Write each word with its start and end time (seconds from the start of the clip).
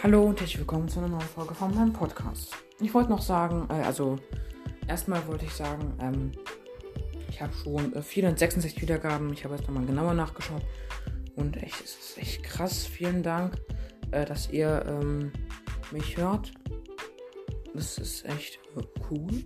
Hallo 0.00 0.22
und 0.26 0.38
herzlich 0.38 0.60
willkommen 0.60 0.88
zu 0.88 1.00
einer 1.00 1.08
neuen 1.08 1.20
Folge 1.22 1.56
von 1.56 1.74
meinem 1.74 1.92
Podcast. 1.92 2.54
Ich 2.78 2.94
wollte 2.94 3.10
noch 3.10 3.20
sagen, 3.20 3.66
äh, 3.68 3.82
also 3.82 4.16
erstmal 4.86 5.26
wollte 5.26 5.44
ich 5.44 5.52
sagen, 5.52 5.92
ähm, 6.00 6.30
ich 7.28 7.42
habe 7.42 7.52
schon 7.52 7.92
äh, 7.96 8.00
466 8.00 8.80
Wiedergaben. 8.80 9.32
Ich 9.32 9.42
habe 9.42 9.56
jetzt 9.56 9.66
nochmal 9.66 9.84
genauer 9.86 10.14
nachgeschaut 10.14 10.62
und 11.34 11.56
echt, 11.56 11.82
es 11.82 11.96
ist 11.98 12.18
echt 12.18 12.44
krass. 12.44 12.86
Vielen 12.86 13.24
Dank, 13.24 13.56
äh, 14.12 14.24
dass 14.24 14.48
ihr 14.50 14.84
ähm, 14.86 15.32
mich 15.90 16.16
hört. 16.16 16.52
Das 17.74 17.98
ist 17.98 18.24
echt 18.24 18.60
äh, 18.76 18.82
cool. 19.10 19.42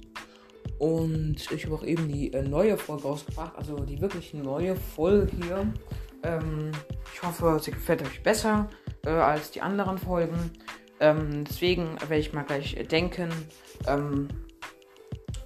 Und 0.78 1.50
ich 1.50 1.64
habe 1.64 1.76
auch 1.76 1.84
eben 1.84 2.08
die 2.08 2.30
äh, 2.34 2.42
neue 2.42 2.76
Folge 2.76 3.04
rausgebracht, 3.04 3.56
also 3.56 3.76
die 3.86 4.02
wirklich 4.02 4.34
neue 4.34 4.76
Folge 4.76 5.32
hier. 5.34 5.72
Ähm, 6.24 6.72
ich 7.14 7.22
hoffe, 7.22 7.58
sie 7.58 7.70
gefällt 7.70 8.02
euch 8.02 8.22
besser 8.22 8.68
äh, 9.04 9.10
als 9.10 9.50
die 9.50 9.60
anderen 9.60 9.98
Folgen. 9.98 10.52
Ähm, 11.00 11.44
deswegen 11.44 12.00
werde 12.00 12.18
ich 12.18 12.32
mal 12.32 12.44
gleich 12.44 12.76
denken. 12.88 13.30
Ähm, 13.86 14.28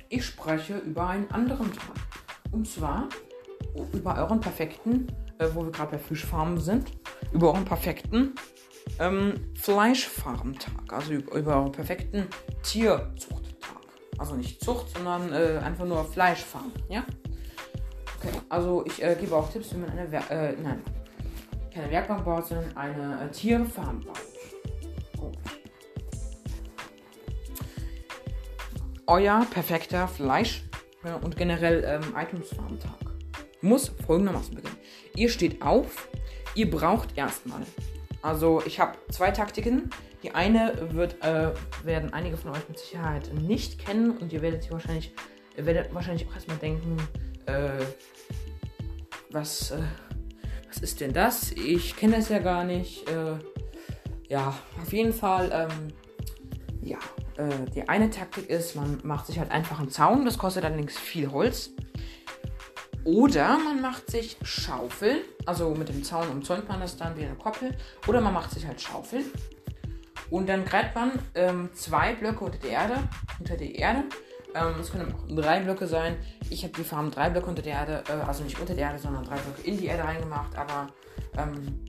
ich 0.09 0.25
spreche 0.25 0.79
über 0.79 1.09
einen 1.09 1.31
anderen 1.31 1.73
Tag. 1.73 1.97
Und 2.53 2.69
zwar 2.69 3.09
über 3.93 4.17
euren 4.17 4.41
perfekten, 4.41 5.07
äh, 5.39 5.49
wo 5.55 5.65
wir 5.65 5.73
gerade 5.73 5.93
bei 5.93 5.99
Fischfarmen 5.99 6.59
sind, 6.59 6.93
über 7.33 7.49
euren 7.49 7.65
perfekten 7.65 8.35
ähm, 8.99 9.35
Fleischfarmtag. 9.55 10.93
Also 10.93 11.15
über, 11.15 11.37
über 11.37 11.57
euren 11.57 11.73
perfekten 11.73 12.27
Tierzuchttag. 12.63 13.81
Also 14.19 14.35
nicht 14.35 14.63
Zucht, 14.63 14.91
sondern 14.97 15.33
äh, 15.33 15.59
einfach 15.65 15.85
nur 15.85 16.05
Fleischfarm. 16.05 16.73
Ja? 16.89 17.05
Okay, 18.19 18.35
also 18.49 18.85
ich 18.87 19.03
äh, 19.03 19.17
gebe 19.21 19.35
auch 19.35 19.51
Tipps, 19.51 19.75
wie 19.75 19.79
man 19.79 19.91
eine, 19.91 20.11
Wer 20.11 20.31
äh, 20.31 20.57
nein, 20.63 20.83
keine 21.77 21.91
Werkbank 21.91 22.25
baut, 22.25 22.47
sondern 22.47 22.75
eine 22.77 23.27
äh, 23.27 23.31
Tierfarm 23.31 24.01
baut. 24.01 24.19
Oh. 25.21 25.33
Euer 29.07 29.47
perfekter 29.51 30.09
Fleisch- 30.09 30.65
und 31.23 31.37
generell 31.37 31.85
ähm, 31.85 32.15
Itemsfarm-Tag 32.17 32.91
muss 33.61 33.93
folgendermaßen 34.07 34.55
beginnen. 34.55 34.77
Ihr 35.15 35.29
steht 35.29 35.63
auf, 35.63 36.09
ihr 36.55 36.69
braucht 36.69 37.17
erstmal. 37.17 37.61
Also 38.23 38.63
ich 38.65 38.81
habe 38.81 38.97
zwei 39.11 39.31
Taktiken. 39.31 39.91
Die 40.23 40.35
eine 40.35 40.73
wird, 40.93 41.23
äh, 41.23 41.53
werden 41.85 42.13
einige 42.13 42.37
von 42.37 42.53
euch 42.53 42.69
mit 42.69 42.79
Sicherheit 42.79 43.33
nicht 43.35 43.79
kennen 43.79 44.17
und 44.17 44.33
ihr 44.33 44.43
werdet 44.43 44.65
sie 44.65 44.71
wahrscheinlich, 44.71 45.15
werdet 45.57 45.95
wahrscheinlich 45.95 46.27
auch 46.27 46.35
erstmal 46.35 46.57
denken, 46.57 46.97
äh, 47.45 47.85
was, 49.31 49.71
äh, 49.71 49.83
was 50.69 50.79
ist 50.79 51.01
denn 51.01 51.13
das? 51.13 51.53
Ich 51.53 51.97
kenne 51.97 52.17
das 52.17 52.29
ja 52.29 52.39
gar 52.39 52.65
nicht. 52.65 53.09
Äh, 53.09 53.37
ja, 54.29 54.55
auf 54.83 54.93
jeden 54.93 55.13
Fall, 55.13 55.51
ähm, 55.53 55.89
ja, 56.83 56.99
äh, 57.37 57.71
die 57.75 57.89
eine 57.89 58.11
Taktik 58.11 58.49
ist, 58.51 58.75
man 58.75 59.01
macht 59.05 59.27
sich 59.27 59.39
halt 59.39 59.51
einfach 59.51 59.79
einen 59.79 59.91
Zaun, 59.91 60.25
das 60.25 60.39
kostet 60.39 60.65
allerdings 60.65 60.99
viel 60.99 61.31
Holz. 61.31 61.71
Oder 63.05 63.57
man 63.59 63.81
macht 63.81 64.11
sich 64.11 64.37
Schaufeln, 64.43 65.19
also 65.45 65.71
mit 65.77 65.89
dem 65.89 66.03
Zaun 66.03 66.29
umzäunt 66.29 66.69
man 66.69 66.81
das 66.81 66.97
dann 66.97 67.17
wie 67.17 67.25
eine 67.25 67.37
Koppel. 67.37 67.77
Oder 68.09 68.21
man 68.21 68.35
macht 68.35 68.51
sich 68.51 68.67
halt 68.67 68.81
Schaufeln. 68.81 69.27
Und 70.29 70.49
dann 70.49 70.65
gräbt 70.65 70.97
man 70.97 71.13
ähm, 71.37 71.71
zwei 71.73 72.15
Blöcke 72.15 72.45
unter 72.45 72.59
die 72.59 72.69
Erde, 72.69 72.97
unter 73.39 73.57
die 73.57 73.77
Erde. 73.77 74.05
Ähm, 74.57 74.81
es 74.81 74.91
können 74.91 75.15
drei 75.29 75.61
Blöcke 75.61 75.87
sein. 75.87 76.17
Ich 76.51 76.63
habe 76.65 76.73
die 76.77 76.85
Farm 76.85 77.11
drei 77.11 77.29
Blöcke 77.31 77.49
unter 77.49 77.63
der 77.63 77.75
Erde, 77.75 78.05
äh, 78.09 78.27
also 78.27 78.43
nicht 78.43 78.59
unter 78.59 78.75
der 78.75 78.87
Erde, 78.87 78.99
sondern 78.99 79.25
drei 79.25 79.37
Blöcke 79.37 79.63
in 79.63 79.79
die 79.79 79.87
Erde 79.87 80.05
reingemacht. 80.05 80.57
Aber 80.57 80.89
ähm, 81.37 81.85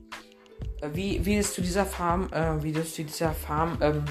wie, 0.92 1.24
wie 1.24 1.36
es 1.36 1.54
zu 1.54 1.62
dieser 1.62 1.86
Farm, 1.86 2.28
äh, 2.32 2.62
wie 2.62 2.72
das 2.72 2.94
zu 2.94 3.04
dieser 3.04 3.32
Farm 3.32 3.78
ähm, 3.80 4.04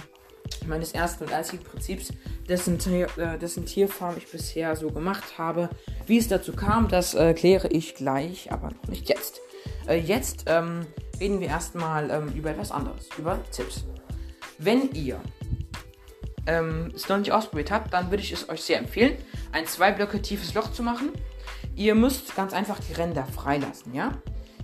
meines 0.66 0.94
ersten 0.94 1.26
und 1.26 1.34
einzigen 1.34 1.64
Prinzips, 1.64 2.14
dessen, 2.48 2.80
äh, 2.92 3.38
dessen 3.38 3.66
Tierfarm 3.66 4.16
ich 4.18 4.32
bisher 4.32 4.76
so 4.76 4.90
gemacht 4.90 5.38
habe. 5.38 5.70
Wie 6.06 6.18
es 6.18 6.28
dazu 6.28 6.54
kam, 6.54 6.88
das 6.88 7.14
äh, 7.14 7.34
kläre 7.34 7.68
ich 7.68 7.96
gleich, 7.96 8.52
aber 8.52 8.72
noch 8.72 8.88
nicht 8.90 9.10
jetzt. 9.10 9.40
Äh, 9.88 10.00
jetzt 10.00 10.46
ähm, 10.48 10.86
reden 11.20 11.40
wir 11.40 11.48
erstmal 11.48 12.10
ähm, 12.10 12.30
über 12.34 12.52
etwas 12.52 12.72
anderes, 12.72 13.10
über 13.18 13.40
Tipps. 13.52 13.84
Wenn 14.58 14.92
ihr 14.94 15.22
ähm, 16.48 16.92
es 16.96 17.08
noch 17.10 17.18
nicht 17.18 17.32
ausprobiert 17.32 17.72
habt, 17.72 17.94
dann 17.94 18.10
würde 18.10 18.24
ich 18.24 18.32
es 18.32 18.50
euch 18.50 18.62
sehr 18.62 18.80
empfehlen, 18.80 19.18
ein 19.52 19.66
zwei 19.68 19.92
Blöcke 19.92 20.22
tiefes 20.22 20.54
Loch 20.54 20.72
zu 20.72 20.84
machen. 20.84 21.12
Ihr 21.76 21.94
müsst 21.94 22.36
ganz 22.36 22.54
einfach 22.54 22.80
die 22.80 22.94
Ränder 22.94 23.26
freilassen, 23.26 23.94
ja? 23.94 24.12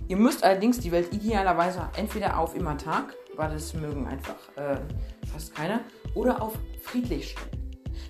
Ihr 0.08 0.16
müsst 0.16 0.44
allerdings 0.44 0.80
die 0.80 0.92
Welt 0.92 1.12
idealerweise 1.14 1.88
entweder 1.96 2.38
auf 2.38 2.54
immer 2.54 2.76
Tag, 2.76 3.14
weil 3.36 3.50
das 3.50 3.72
mögen 3.72 4.06
einfach 4.06 4.36
äh, 4.56 4.76
fast 5.32 5.54
keiner, 5.54 5.80
oder 6.14 6.42
auf 6.42 6.54
friedlich 6.82 7.30
stellen. 7.30 7.64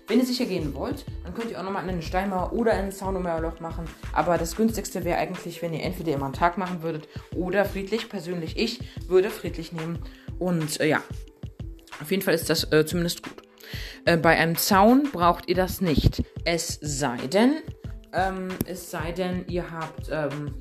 Wenn 0.06 0.18
ihr 0.18 0.26
sicher 0.26 0.44
gehen 0.44 0.74
wollt, 0.74 1.06
dann 1.22 1.32
könnt 1.34 1.50
ihr 1.50 1.58
auch 1.58 1.62
nochmal 1.62 1.88
einen 1.88 2.02
Steinmauer 2.02 2.52
oder 2.52 2.72
ein 2.72 2.92
Zaunummeerloch 2.92 3.60
machen. 3.60 3.86
Aber 4.12 4.36
das 4.36 4.54
günstigste 4.54 5.04
wäre 5.04 5.18
eigentlich, 5.18 5.62
wenn 5.62 5.72
ihr 5.72 5.82
entweder 5.82 6.12
immer 6.12 6.26
einen 6.26 6.34
Tag 6.34 6.58
machen 6.58 6.82
würdet 6.82 7.08
oder 7.34 7.64
friedlich. 7.64 8.10
Persönlich 8.10 8.58
ich 8.58 8.80
würde 9.08 9.30
friedlich 9.30 9.72
nehmen. 9.72 9.98
Und 10.38 10.80
äh, 10.80 10.88
ja, 10.88 11.02
auf 12.02 12.10
jeden 12.10 12.22
Fall 12.22 12.34
ist 12.34 12.50
das 12.50 12.70
äh, 12.70 12.84
zumindest 12.84 13.22
gut. 13.22 13.43
Äh, 14.04 14.16
bei 14.16 14.36
einem 14.36 14.56
Zaun 14.56 15.10
braucht 15.12 15.48
ihr 15.48 15.54
das 15.54 15.80
nicht. 15.80 16.22
Es 16.44 16.78
sei 16.80 17.16
denn, 17.32 17.54
ähm, 18.12 18.48
es 18.66 18.90
sei 18.90 19.12
denn, 19.12 19.44
ihr 19.48 19.70
habt, 19.70 20.08
ähm, 20.10 20.54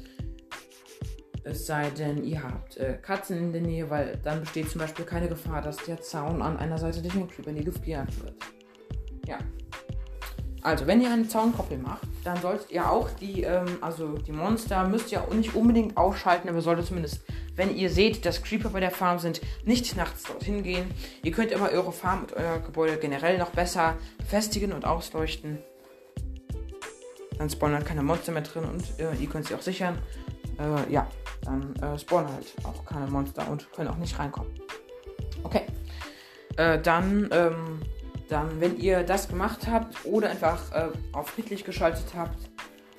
es 1.44 1.66
sei 1.66 1.90
denn, 1.92 2.24
ihr 2.24 2.42
habt 2.42 2.78
äh, 2.78 2.98
Katzen 3.02 3.38
in 3.38 3.52
der 3.52 3.62
Nähe, 3.62 3.90
weil 3.90 4.18
dann 4.24 4.42
besteht 4.42 4.70
zum 4.70 4.80
Beispiel 4.80 5.06
keine 5.06 5.28
Gefahr, 5.28 5.62
dass 5.62 5.78
der 5.78 6.02
Zaun 6.02 6.42
an 6.42 6.58
einer 6.58 6.78
Seite 6.78 7.02
durch 7.02 7.14
den 7.14 7.28
Creeper 7.28 7.50
in 7.50 7.58
die 7.58 7.64
Luft 7.64 7.84
gejagt 7.84 8.22
wird. 8.24 8.36
Ja. 9.28 9.38
Also, 10.62 10.88
wenn 10.88 11.02
ihr 11.02 11.12
eine 11.12 11.28
Zaunkoppel 11.28 11.78
macht, 11.78 12.08
dann 12.24 12.38
solltet 12.38 12.72
ihr 12.72 12.90
auch 12.90 13.10
die, 13.10 13.44
ähm, 13.44 13.78
also 13.82 14.18
die 14.18 14.32
Monster 14.32 14.88
müsst 14.88 15.12
ihr 15.12 15.22
auch 15.22 15.34
nicht 15.34 15.56
unbedingt 15.56 15.98
ausschalten, 15.98 16.48
aber 16.48 16.62
solltet 16.62 16.86
zumindest, 16.86 17.22
wenn 17.56 17.76
ihr 17.76 17.90
seht, 17.90 18.26
dass 18.26 18.42
Creeper 18.42 18.70
bei 18.70 18.80
der 18.80 18.92
Farm 18.92 19.20
sind, 19.20 19.42
nicht 19.66 19.96
nachts 19.96 20.24
dorthin 20.24 20.64
gehen. 20.64 20.92
Ihr 21.24 21.32
könnt 21.32 21.52
immer 21.52 21.70
eure 21.70 21.92
Farm 21.92 22.22
und 22.22 22.34
euer 22.34 22.60
Gebäude 22.60 22.98
generell 22.98 23.38
noch 23.38 23.52
besser 23.52 23.98
befestigen 24.18 24.74
und 24.74 24.86
ausleuchten. 24.86 25.60
Dann 27.38 27.50
spawnen 27.50 27.78
halt 27.78 27.86
keine 27.86 28.04
Monster 28.04 28.32
mehr 28.32 28.42
drin 28.42 28.64
und 28.66 29.00
äh, 29.00 29.14
ihr 29.20 29.30
könnt 29.30 29.48
sie 29.48 29.56
auch 29.56 29.62
sichern. 29.62 29.98
Äh, 30.60 30.92
ja, 30.92 31.08
dann 31.44 31.76
äh, 31.78 31.98
spawnen 31.98 32.32
halt 32.32 32.54
auch 32.64 32.86
keine 32.86 33.08
Monster 33.08 33.50
und 33.50 33.72
können 33.74 33.90
auch 33.90 33.98
nicht 33.98 34.18
reinkommen. 34.18 34.52
Okay. 35.44 35.64
Äh, 36.58 36.80
dann, 36.80 37.30
ähm, 37.32 37.82
dann, 38.30 38.62
wenn 38.62 38.78
ihr 38.78 39.04
das 39.04 39.28
gemacht 39.28 39.68
habt 39.68 40.06
oder 40.06 40.30
einfach 40.30 40.72
äh, 40.72 40.90
auf 41.12 41.30
friedlich 41.30 41.64
geschaltet 41.64 42.06
habt, 42.16 42.38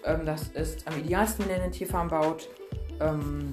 ähm, 0.05 0.27
das 0.27 0.49
ist 0.49 0.87
am 0.89 0.99
idealsten, 0.99 1.45
wenn 1.45 1.57
ihr 1.57 1.63
eine 1.63 1.71
Tierfarm 1.71 2.09
baut. 2.09 2.49
Ähm, 3.01 3.53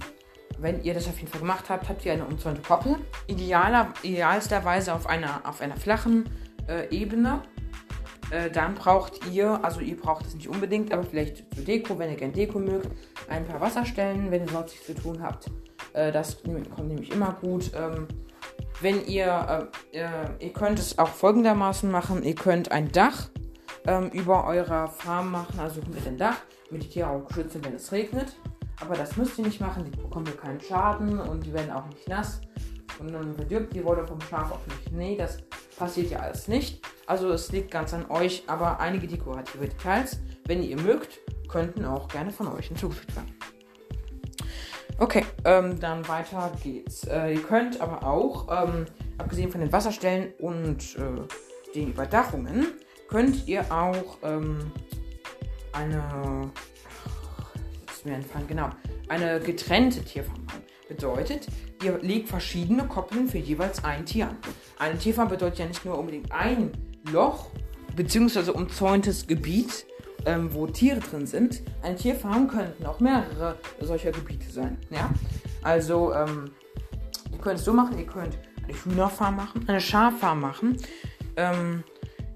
wenn 0.62 0.84
ihr 0.84 0.94
das 0.94 1.08
auf 1.08 1.18
jeden 1.18 1.30
Fall 1.30 1.42
gemacht 1.42 1.70
habt, 1.70 1.90
habt 1.90 2.06
ihr 2.06 2.14
eine 2.14 2.26
umzäunte 2.26 2.62
Koppel. 2.62 2.98
Idealer, 3.28 3.94
idealsterweise 4.04 4.94
auf 4.94 5.08
einer, 5.08 5.42
auf 5.44 5.62
einer 5.62 5.76
flachen 5.76 6.30
äh, 6.68 6.88
Ebene. 6.96 7.42
Äh, 8.30 8.50
dann 8.50 8.76
braucht 8.76 9.26
ihr, 9.30 9.64
also 9.64 9.82
ihr 9.82 9.98
braucht 9.98 10.26
es 10.26 10.36
nicht 10.36 10.48
unbedingt, 10.48 10.94
aber 10.94 11.04
vielleicht 11.04 11.54
zur 11.54 11.66
Deko, 11.66 11.98
wenn 12.00 12.12
ihr 12.12 12.16
gerne 12.16 12.34
Deko 12.34 12.60
mögt, 12.60 12.90
ein 13.28 13.46
paar 13.46 13.60
Wasserstellen, 13.60 14.32
wenn 14.32 14.44
ihr 14.44 14.50
sonst 14.50 14.72
nichts 14.72 14.86
zu 14.86 14.94
tun 14.94 15.22
habt. 15.22 15.48
Äh, 15.94 16.12
das 16.12 16.42
kommt 16.42 16.88
nämlich 16.88 17.12
immer 17.12 17.36
gut. 17.42 17.72
Ähm, 17.76 18.08
wenn 18.80 19.06
ihr, 19.06 19.70
äh, 19.92 19.98
äh, 19.98 20.10
ihr 20.40 20.54
könnt 20.54 20.80
es 20.80 20.98
auch 20.98 21.10
folgendermaßen 21.10 21.90
machen, 21.92 22.24
ihr 22.24 22.36
könnt 22.36 22.72
ein 22.72 22.92
Dach 22.92 23.30
ähm, 23.86 24.10
über 24.10 24.46
eurer 24.46 24.88
Farm 24.88 25.32
machen, 25.32 25.60
also 25.60 25.82
mit 25.94 26.06
dem 26.06 26.18
Dach, 26.18 26.38
mit 26.70 26.84
die 26.84 26.90
Tiere 26.90 27.10
auch 27.10 27.28
geschützt 27.28 27.54
sind, 27.54 27.66
wenn 27.66 27.76
es 27.76 27.92
regnet. 27.92 28.36
Aber 28.82 28.96
das 28.96 29.16
müsst 29.16 29.38
ihr 29.38 29.46
nicht 29.46 29.62
machen, 29.62 29.86
die 29.86 29.98
bekommen 29.98 30.26
hier 30.26 30.38
keinen 30.38 30.60
Schaden 30.60 31.20
und 31.20 31.46
die 31.46 31.54
werden 31.54 31.72
auch 31.72 31.88
nicht 31.88 32.08
nass. 32.10 32.42
Und 33.00 33.14
dann 33.14 33.34
verdirbt 33.36 33.74
die 33.76 33.84
Wolle 33.84 34.06
vom 34.06 34.20
Schaf 34.22 34.52
auch 34.52 34.68
nicht. 34.68 34.92
Nee, 34.92 35.16
das 35.16 35.38
passiert 35.78 36.12
ja 36.12 36.20
alles 36.20 36.48
nicht. 36.48 36.86
Also 37.08 37.32
es 37.32 37.52
liegt 37.52 37.72
ganz 37.72 37.94
an 37.94 38.10
euch, 38.10 38.44
aber 38.48 38.80
einige 38.80 39.08
dekorative 39.08 39.68
Details, 39.68 40.20
wenn 40.46 40.62
ihr 40.62 40.80
mögt, 40.80 41.20
könnten 41.48 41.86
auch 41.86 42.08
gerne 42.08 42.32
von 42.32 42.48
euch 42.48 42.68
hinzugefügt 42.68 43.16
werden. 43.16 43.36
Okay, 45.00 45.26
ähm, 45.46 45.80
dann 45.80 46.08
weiter 46.08 46.52
geht's. 46.62 47.06
Äh, 47.06 47.34
ihr 47.34 47.42
könnt 47.42 47.82
aber 47.82 48.06
auch, 48.06 48.48
ähm, 48.52 48.86
abgesehen 49.18 49.52
von 49.52 49.62
den 49.62 49.72
Wasserstellen 49.72 50.34
und 50.40 50.96
äh, 50.96 51.74
den 51.74 51.90
Überdachungen, 51.90 52.68
könnt 53.10 53.48
ihr 53.48 53.66
auch 53.72 54.20
ähm, 54.22 54.60
eine, 55.74 56.52
mir 58.06 58.16
entfallen, 58.16 58.48
genau, 58.48 58.70
eine 59.08 59.40
getrennte 59.40 60.04
Tierfarm. 60.04 60.46
Bedeutet, 60.88 61.48
ihr 61.84 62.00
legt 62.02 62.28
verschiedene 62.28 62.86
Koppeln 62.86 63.30
für 63.30 63.38
jeweils 63.38 63.84
ein 63.84 64.06
Tier 64.06 64.28
an. 64.28 64.38
Eine 64.78 64.98
Tierfarm 64.98 65.30
bedeutet 65.30 65.60
ja 65.60 65.66
nicht 65.66 65.86
nur 65.86 65.98
unbedingt 65.98 66.32
ein 66.32 66.72
Loch 67.12 67.50
beziehungsweise 67.96 68.54
umzäuntes 68.54 69.28
Gebiet, 69.28 69.86
ähm, 70.26 70.54
wo 70.54 70.68
Tiere 70.68 71.00
drin 71.00 71.26
sind. 71.26 71.62
Eine 71.82 71.96
Tierfarm 71.96 72.48
könnten 72.48 72.86
auch 72.86 73.00
mehrere 73.00 73.58
solcher 73.80 74.12
Gebiete 74.12 74.52
sein. 74.52 74.78
Ja? 74.90 75.10
Also, 75.62 76.14
ähm, 76.14 76.52
ihr 77.32 77.38
könnt 77.40 77.60
es 77.60 77.66
so 77.66 77.74
machen, 77.74 77.98
ihr 77.98 78.06
könnt 78.06 78.38
eine 78.64 78.74
Hühnerfarm 78.74 79.36
machen, 79.36 79.64
eine 79.68 79.82
Schaffarm 79.82 80.42
machen. 80.42 80.78
Ähm, 81.36 81.84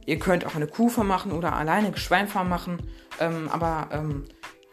ihr 0.06 0.20
könnt 0.20 0.46
auch 0.46 0.56
eine 0.56 0.68
Kuhfarm 0.68 1.08
machen 1.08 1.32
oder 1.32 1.54
alleine 1.54 1.88
eine 1.88 1.98
Schweinfarm 1.98 2.50
machen. 2.50 2.78
Ähm, 3.20 3.50
aber 3.52 3.90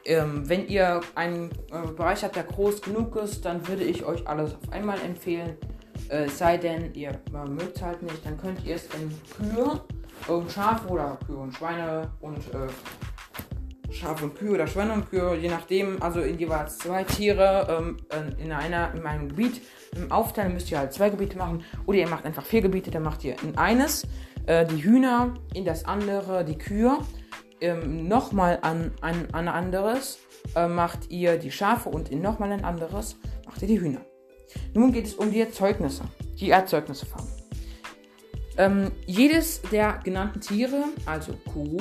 ähm, 0.04 0.32
ähm, 0.32 0.48
wenn 0.48 0.68
ihr 0.68 1.00
einen 1.14 1.50
äh, 1.70 1.86
Bereich 1.96 2.22
habt, 2.24 2.36
der 2.36 2.44
groß 2.44 2.82
genug 2.82 3.16
ist, 3.16 3.44
dann 3.44 3.66
würde 3.68 3.84
ich 3.84 4.04
euch 4.04 4.26
alles 4.26 4.54
auf 4.54 4.72
einmal 4.72 5.00
empfehlen. 5.00 5.56
Äh, 6.08 6.28
sei 6.28 6.56
denn, 6.56 6.92
ihr 6.94 7.10
äh, 7.10 7.48
mögt 7.48 7.76
es 7.76 7.82
halt 7.82 8.02
nicht, 8.02 8.24
dann 8.24 8.38
könnt 8.38 8.64
ihr 8.64 8.76
es 8.76 8.88
in 8.94 9.12
Kühe 9.36 9.80
und 10.28 10.50
Schafe 10.50 10.88
oder 10.88 11.18
Kühe 11.26 11.36
und 11.36 11.54
Schweine 11.54 12.10
und 12.20 12.38
äh, 12.54 13.92
Schafe 13.92 14.24
und 14.24 14.34
Kühe 14.34 14.52
oder 14.52 14.66
Schweine 14.66 14.94
und 14.94 15.10
Kühe, 15.10 15.36
je 15.36 15.48
nachdem, 15.48 16.02
also 16.02 16.20
in 16.20 16.38
jeweils 16.38 16.78
zwei 16.78 17.04
Tiere 17.04 17.66
ähm, 17.78 17.96
in 18.38 18.52
einer 18.52 18.94
in 18.94 19.04
einem 19.06 19.28
Gebiet 19.28 19.60
im 19.94 20.10
Aufteilen 20.10 20.54
müsst 20.54 20.70
ihr 20.70 20.78
halt 20.78 20.92
zwei 20.92 21.10
Gebiete 21.10 21.36
machen 21.36 21.62
oder 21.86 21.98
ihr 21.98 22.08
macht 22.08 22.24
einfach 22.24 22.44
vier 22.44 22.62
Gebiete, 22.62 22.90
dann 22.90 23.02
macht 23.02 23.22
ihr 23.24 23.36
in 23.42 23.58
eines 23.58 24.04
äh, 24.46 24.64
die 24.64 24.82
Hühner, 24.82 25.34
in 25.54 25.64
das 25.64 25.84
andere 25.84 26.44
die 26.44 26.56
Kühe 26.56 26.98
ähm, 27.62 28.08
nochmal 28.08 28.58
an 28.62 28.92
ein, 29.00 29.32
ein 29.32 29.48
anderes 29.48 30.18
äh, 30.54 30.66
macht 30.66 31.10
ihr 31.10 31.38
die 31.38 31.50
Schafe 31.50 31.88
und 31.88 32.10
in 32.10 32.20
nochmal 32.20 32.52
ein 32.52 32.64
anderes 32.64 33.16
macht 33.46 33.62
ihr 33.62 33.68
die 33.68 33.80
Hühner. 33.80 34.00
Nun 34.74 34.92
geht 34.92 35.06
es 35.06 35.14
um 35.14 35.30
die 35.30 35.40
Erzeugnisse, 35.40 36.02
die 36.38 36.50
Erzeugnisse 36.50 37.06
farmen. 37.06 37.30
Ähm, 38.58 38.92
jedes 39.06 39.62
der 39.62 40.00
genannten 40.04 40.40
Tiere, 40.40 40.84
also 41.06 41.32
Kuh, 41.52 41.78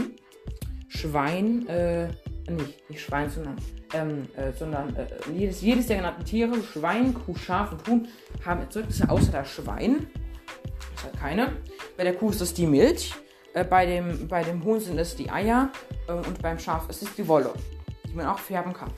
Schwein, 0.87 1.67
äh, 1.67 2.07
nicht, 2.49 2.89
nicht 2.89 3.01
Schwein, 3.01 3.29
sondern, 3.29 3.57
ähm, 3.93 4.27
äh, 4.37 4.53
sondern 4.53 4.95
äh, 4.95 5.07
jedes, 5.33 5.61
jedes 5.61 5.87
der 5.87 5.97
genannten 5.97 6.23
Tiere, 6.23 6.61
Schwein, 6.63 7.13
Kuh, 7.13 7.35
Schaf 7.35 7.73
und 7.73 7.87
Huhn, 7.87 8.07
haben 8.45 8.61
Erzeugnisse 8.61 9.09
außer 9.09 9.31
das 9.31 9.49
Schwein. 9.49 10.07
Das 10.95 11.05
hat 11.05 11.19
keine. 11.19 11.53
Bei 11.97 12.03
der 12.03 12.13
Kuh 12.13 12.29
ist 12.29 12.41
es 12.41 12.53
die 12.53 12.67
Milch. 12.67 13.13
Äh, 13.53 13.63
bei, 13.63 13.85
dem, 13.85 14.27
bei 14.27 14.43
dem 14.43 14.63
Huhn 14.63 14.79
sind 14.79 14.97
es 14.97 15.15
die 15.15 15.29
Eier 15.29 15.69
äh, 16.07 16.13
und 16.13 16.41
beim 16.41 16.59
Schaf 16.59 16.89
ist 16.89 17.01
es 17.01 17.15
die 17.15 17.27
Wolle, 17.27 17.53
die 18.07 18.15
man 18.15 18.27
auch 18.27 18.39
färben 18.39 18.73
kann. 18.73 18.91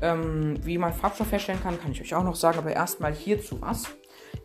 Ähm, 0.00 0.58
wie 0.62 0.78
man 0.78 0.92
Farbstoff 0.92 1.30
herstellen 1.30 1.62
kann, 1.62 1.80
kann 1.80 1.92
ich 1.92 2.00
euch 2.00 2.14
auch 2.14 2.24
noch 2.24 2.34
sagen, 2.34 2.58
aber 2.58 2.72
erstmal 2.72 3.14
hierzu 3.14 3.60
was. 3.60 3.84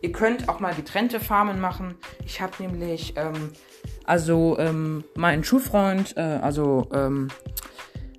Ihr 0.00 0.12
könnt 0.12 0.48
auch 0.48 0.60
mal 0.60 0.74
getrennte 0.74 1.18
Farmen 1.18 1.60
machen. 1.60 1.96
Ich 2.24 2.40
habe 2.40 2.52
nämlich, 2.60 3.14
ähm, 3.16 3.52
also 4.04 4.56
ähm, 4.58 5.02
meinen 5.16 5.42
Schulfreund, 5.42 6.16
äh, 6.16 6.20
also 6.20 6.88
ähm, 6.92 7.28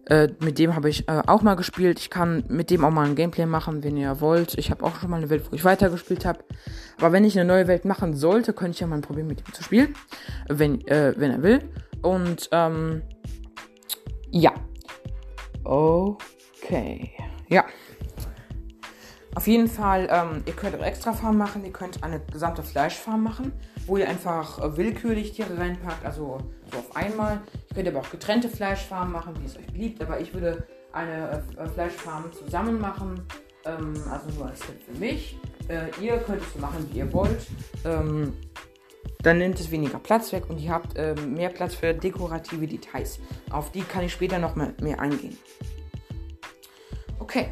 äh, 0.10 0.28
mit 0.40 0.58
dem 0.58 0.76
habe 0.76 0.90
ich 0.90 1.08
äh, 1.08 1.22
auch 1.28 1.44
mal 1.44 1.56
gespielt. 1.56 2.00
Ich 2.00 2.10
kann 2.10 2.44
mit 2.48 2.72
dem 2.72 2.84
auch 2.84 2.90
mal 2.90 3.06
ein 3.06 3.16
Gameplay 3.16 3.46
machen, 3.46 3.84
wenn 3.84 3.96
ihr 3.96 4.20
wollt. 4.20 4.58
Ich 4.58 4.72
habe 4.72 4.84
auch 4.84 4.96
schon 4.96 5.10
mal 5.10 5.18
eine 5.18 5.30
Welt, 5.30 5.46
wo 5.50 5.56
ich 5.56 5.64
weitergespielt 5.64 6.26
habe. 6.26 6.40
Aber 6.98 7.12
wenn 7.12 7.24
ich 7.24 7.40
eine 7.40 7.48
neue 7.48 7.68
Welt 7.68 7.86
machen 7.86 8.16
sollte, 8.16 8.54
könnte 8.54 8.72
ich 8.72 8.80
ja 8.80 8.88
mal 8.88 8.96
ein 8.96 9.02
Problem 9.02 9.28
mit 9.28 9.42
ihm 9.42 9.54
zu 9.54 9.64
spielen. 9.64 9.96
Wenn, 10.48 10.86
äh, 10.88 11.14
wenn 11.16 11.32
er 11.32 11.44
will. 11.44 11.62
Und, 12.02 12.50
ähm, 12.52 13.04
ja. 14.32 14.52
Okay. 15.64 17.12
Ja. 17.48 17.66
Auf 19.36 19.46
jeden 19.46 19.68
Fall, 19.68 20.08
ähm, 20.12 20.42
ihr 20.46 20.54
könnt 20.54 20.76
auch 20.76 20.84
extra 20.84 21.14
Farm 21.14 21.38
machen. 21.38 21.64
Ihr 21.64 21.72
könnt 21.72 22.04
eine 22.04 22.20
gesamte 22.20 22.64
Fleischfarm 22.64 23.22
machen, 23.22 23.54
wo 23.86 23.98
ihr 23.98 24.10
einfach 24.10 24.60
äh, 24.60 24.76
willkürlich 24.76 25.34
Tiere 25.34 25.56
reinpackt, 25.58 26.04
also 26.04 26.40
so 26.72 26.80
auf 26.80 26.96
einmal. 26.96 27.42
Ihr 27.70 27.76
könnt 27.76 27.88
aber 27.88 28.00
auch 28.00 28.12
getrennte 28.12 28.50
Fleischfarmen 28.50 29.12
machen, 29.12 29.36
wie 29.40 29.46
es 29.46 29.58
euch 29.58 29.68
beliebt. 29.68 30.02
Aber 30.02 30.20
ich 30.20 30.34
würde 30.34 30.68
eine 30.92 31.44
äh, 31.58 31.68
Fleischfarm 31.68 32.32
zusammen 32.34 32.80
machen. 32.80 33.22
Ähm, 33.66 33.94
also 34.10 34.30
nur 34.38 34.48
als 34.48 34.60
Tipp 34.60 34.82
für 34.86 34.98
mich. 35.00 35.38
Äh, 35.68 35.90
ihr 36.02 36.18
könnt 36.18 36.42
es 36.42 36.54
so 36.54 36.60
machen, 36.60 36.88
wie 36.92 37.00
ihr 37.00 37.14
wollt. 37.14 37.48
Ähm, 37.86 38.34
dann 39.22 39.38
nimmt 39.38 39.60
es 39.60 39.70
weniger 39.70 40.00
Platz 40.00 40.32
weg 40.32 40.50
und 40.50 40.60
ihr 40.60 40.72
habt 40.72 40.94
ähm, 40.96 41.34
mehr 41.34 41.50
Platz 41.50 41.76
für 41.76 41.94
dekorative 41.94 42.68
Details. 42.68 43.20
Auf 43.50 43.72
die 43.72 43.82
kann 43.82 44.04
ich 44.04 44.14
später 44.14 44.40
noch 44.40 44.56
mal 44.56 44.74
mehr 44.82 45.00
eingehen. 45.00 45.38
Okay, 47.20 47.50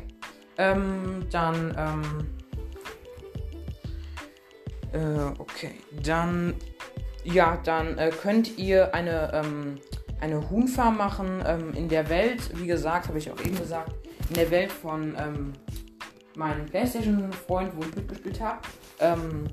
ähm, 0.58 1.28
dann, 1.30 1.75
ähm, 1.78 2.28
äh, 4.94 5.40
okay, 5.40 5.72
dann, 6.02 6.56
ja, 7.34 7.58
dann 7.64 7.98
äh, 7.98 8.10
könnt 8.10 8.58
ihr 8.58 8.94
eine, 8.94 9.32
ähm, 9.34 9.80
eine 10.22 10.50
Huhnfarm 10.50 10.98
machen 10.98 11.44
ähm, 11.46 11.74
in 11.74 11.90
der 11.90 12.10
Welt, 12.10 12.52
wie 12.56 12.68
gesagt, 12.68 13.08
habe 13.08 13.18
ich 13.18 13.32
auch 13.32 13.40
eben 13.42 13.58
gesagt, 13.58 13.92
in 14.30 14.36
der 14.36 14.50
Welt 14.50 14.72
von 14.72 15.16
ähm, 15.18 15.54
meinem 16.36 16.66
Playstation-Freund, 16.66 17.72
wo 17.76 17.82
ich 17.82 17.96
mitgespielt 17.96 18.40
habe. 18.40 18.60
Ähm, 19.00 19.48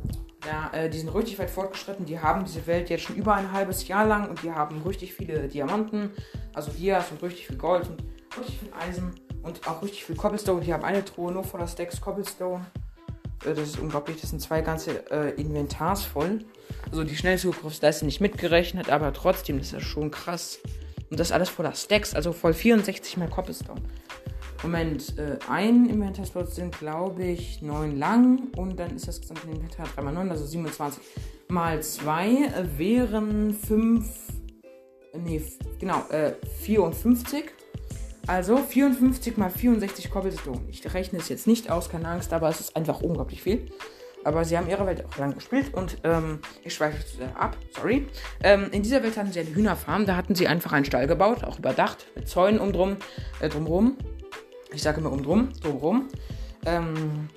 ja, 0.47 0.71
äh, 0.73 0.91
die 0.91 0.99
sind 0.99 1.15
richtig 1.15 1.39
weit 1.39 1.51
fortgeschritten. 1.51 2.05
Die 2.05 2.21
haben 2.21 2.45
diese 2.45 2.67
Welt 2.67 2.91
jetzt 2.91 3.05
schon 3.05 3.17
über 3.17 3.35
ein 3.35 3.51
halbes 3.53 3.89
Jahr 3.89 4.07
lang 4.07 4.29
und 4.29 4.43
die 4.43 4.53
haben 4.53 4.83
richtig 4.83 5.15
viele 5.15 5.49
Diamanten, 5.49 6.11
also 6.53 6.71
Dias 6.71 7.11
und 7.11 7.23
richtig 7.23 7.47
viel 7.47 7.57
Gold 7.57 7.89
und 7.89 8.03
richtig 8.39 8.59
viel 8.59 8.73
Eisen 8.79 9.15
und 9.43 9.67
auch 9.67 9.83
richtig 9.83 10.05
viel 10.05 10.17
Cobblestone. 10.17 10.61
Die 10.61 10.73
haben 10.73 10.85
eine 10.85 11.05
Truhe 11.05 11.33
nur 11.33 11.45
voller 11.45 11.67
Stacks 11.67 12.01
Cobblestone. 12.01 12.65
Äh, 13.45 13.55
das 13.55 13.71
ist 13.71 13.79
unglaublich. 13.79 14.21
Das 14.21 14.31
sind 14.31 14.41
zwei 14.41 14.61
ganze 14.61 15.11
äh, 15.11 15.41
Inventars 15.41 16.05
voll. 16.05 16.41
Also 16.91 17.05
die 17.05 17.17
Schnellzugriffsleiste 17.17 18.05
nicht 18.05 18.21
mitgerechnet, 18.21 18.91
aber 18.91 19.13
trotzdem, 19.13 19.59
das 19.59 19.73
ist 19.73 19.83
schon 19.83 20.11
krass. 20.11 20.59
Und 21.11 21.21
das 21.21 21.33
alles 21.33 21.49
voller 21.49 21.75
Stacks, 21.75 22.15
also 22.15 22.33
voll 22.33 22.55
64 22.55 23.17
mal 23.17 23.29
Cobblestone. 23.29 23.81
Moment, 24.63 25.19
äh, 25.19 25.39
ein 25.51 25.87
Inventarslot 25.87 26.51
sind, 26.53 26.79
glaube 26.79 27.23
ich, 27.23 27.61
9 27.61 27.99
lang 27.99 28.49
und 28.57 28.81
dann 28.81 28.97
ist 28.97 29.07
das 29.07 29.21
gesamte 29.21 29.47
Inventar 29.47 29.87
3 29.95 30.03
mal 30.03 30.13
9, 30.13 30.31
also 30.31 30.47
27 30.47 31.03
mal 31.49 31.83
2 31.83 32.27
äh, 32.29 32.79
wären 32.79 33.53
5, 33.53 34.07
nee, 35.23 35.43
genau, 35.79 36.03
äh, 36.09 36.33
54. 36.63 37.45
Also 38.27 38.57
54 38.57 39.37
mal 39.37 39.51
64 39.51 40.11
Cobblestone. 40.11 40.63
Ich 40.69 40.93
rechne 40.95 41.19
es 41.19 41.29
jetzt 41.29 41.47
nicht 41.47 41.71
aus, 41.71 41.91
keine 41.91 42.09
Angst, 42.09 42.33
aber 42.33 42.49
es 42.49 42.61
ist 42.61 42.77
einfach 42.77 43.01
unglaublich 43.01 43.43
viel. 43.43 43.67
Aber 44.25 44.47
sie 44.47 44.57
haben 44.57 44.69
ihre 44.71 44.87
Welt 44.87 45.05
auch 45.07 45.19
lang 45.19 45.35
gespielt 45.35 45.75
und 45.75 45.99
ähm, 46.03 46.39
ich 46.63 46.73
schweife 46.73 47.05
zu 47.05 47.23
ab, 47.39 47.59
sorry. 47.75 48.07
Ähm, 48.43 48.69
in 48.71 48.83
dieser 48.83 49.03
Welt 49.03 49.19
hatten 49.19 49.33
sie 49.33 49.41
eine 49.41 49.55
Hühnerfarm, 49.55 50.07
da 50.07 50.17
hatten 50.17 50.35
sie 50.35 50.49
einfach 50.49 50.73
einen 50.73 50.87
Stall 50.87 51.07
gebaut, 51.07 51.45
auch 51.45 51.59
überdacht, 51.59 52.07
mit 52.15 52.27
Zäunen 52.27 52.59
umdrum, 52.59 52.97
äh, 53.41 53.51
drumrum. 53.51 53.99
Ich 54.73 54.83
sage 54.83 55.01
immer 55.01 55.13
umdrum, 55.13 55.53
drumrum. 55.63 56.09
Ähm, 56.65 57.29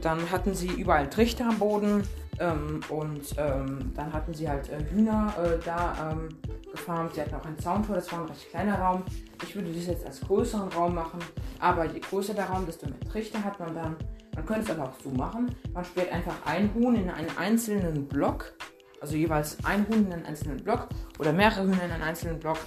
dann 0.00 0.30
hatten 0.30 0.54
sie 0.54 0.68
überall 0.68 1.10
Trichter 1.10 1.46
am 1.48 1.58
Boden 1.58 2.02
ähm, 2.38 2.80
und 2.88 3.34
ähm, 3.38 3.92
dann 3.94 4.12
hatten 4.12 4.34
sie 4.34 4.48
halt 4.48 4.68
äh, 4.68 4.84
Hühner 4.90 5.32
äh, 5.38 5.58
da 5.64 6.12
ähm, 6.12 6.28
gefarmt. 6.70 7.14
Sie 7.14 7.20
hatten 7.20 7.34
auch 7.34 7.44
ein 7.44 7.58
Zauntor, 7.58 7.96
das 7.96 8.10
war 8.12 8.20
ein 8.20 8.26
recht 8.26 8.50
kleiner 8.50 8.78
Raum. 8.78 9.04
Ich 9.42 9.54
würde 9.54 9.70
dies 9.70 9.86
jetzt 9.86 10.04
als 10.06 10.20
größeren 10.20 10.68
Raum 10.70 10.94
machen, 10.94 11.20
aber 11.58 11.84
je 11.84 12.00
größer 12.00 12.34
der 12.34 12.46
Raum, 12.46 12.66
desto 12.66 12.88
mehr 12.88 13.00
Trichter 13.00 13.42
hat 13.42 13.58
man 13.58 13.74
dann. 13.74 13.96
Man 14.34 14.44
könnte 14.44 14.62
es 14.62 14.70
aber 14.70 14.90
auch 14.90 15.00
so 15.02 15.10
machen. 15.10 15.54
Man 15.72 15.84
sperrt 15.84 16.12
einfach 16.12 16.34
ein 16.44 16.72
Huhn 16.74 16.94
in 16.94 17.08
einen 17.08 17.36
einzelnen 17.38 18.06
Block, 18.06 18.52
also 19.00 19.16
jeweils 19.16 19.64
ein 19.64 19.86
Huhn 19.88 20.06
in 20.06 20.12
einen 20.12 20.26
einzelnen 20.26 20.62
Block 20.62 20.88
oder 21.18 21.32
mehrere 21.32 21.64
Hühner 21.64 21.84
in 21.84 21.90
einen 21.90 22.02
einzelnen 22.02 22.38
Block 22.38 22.58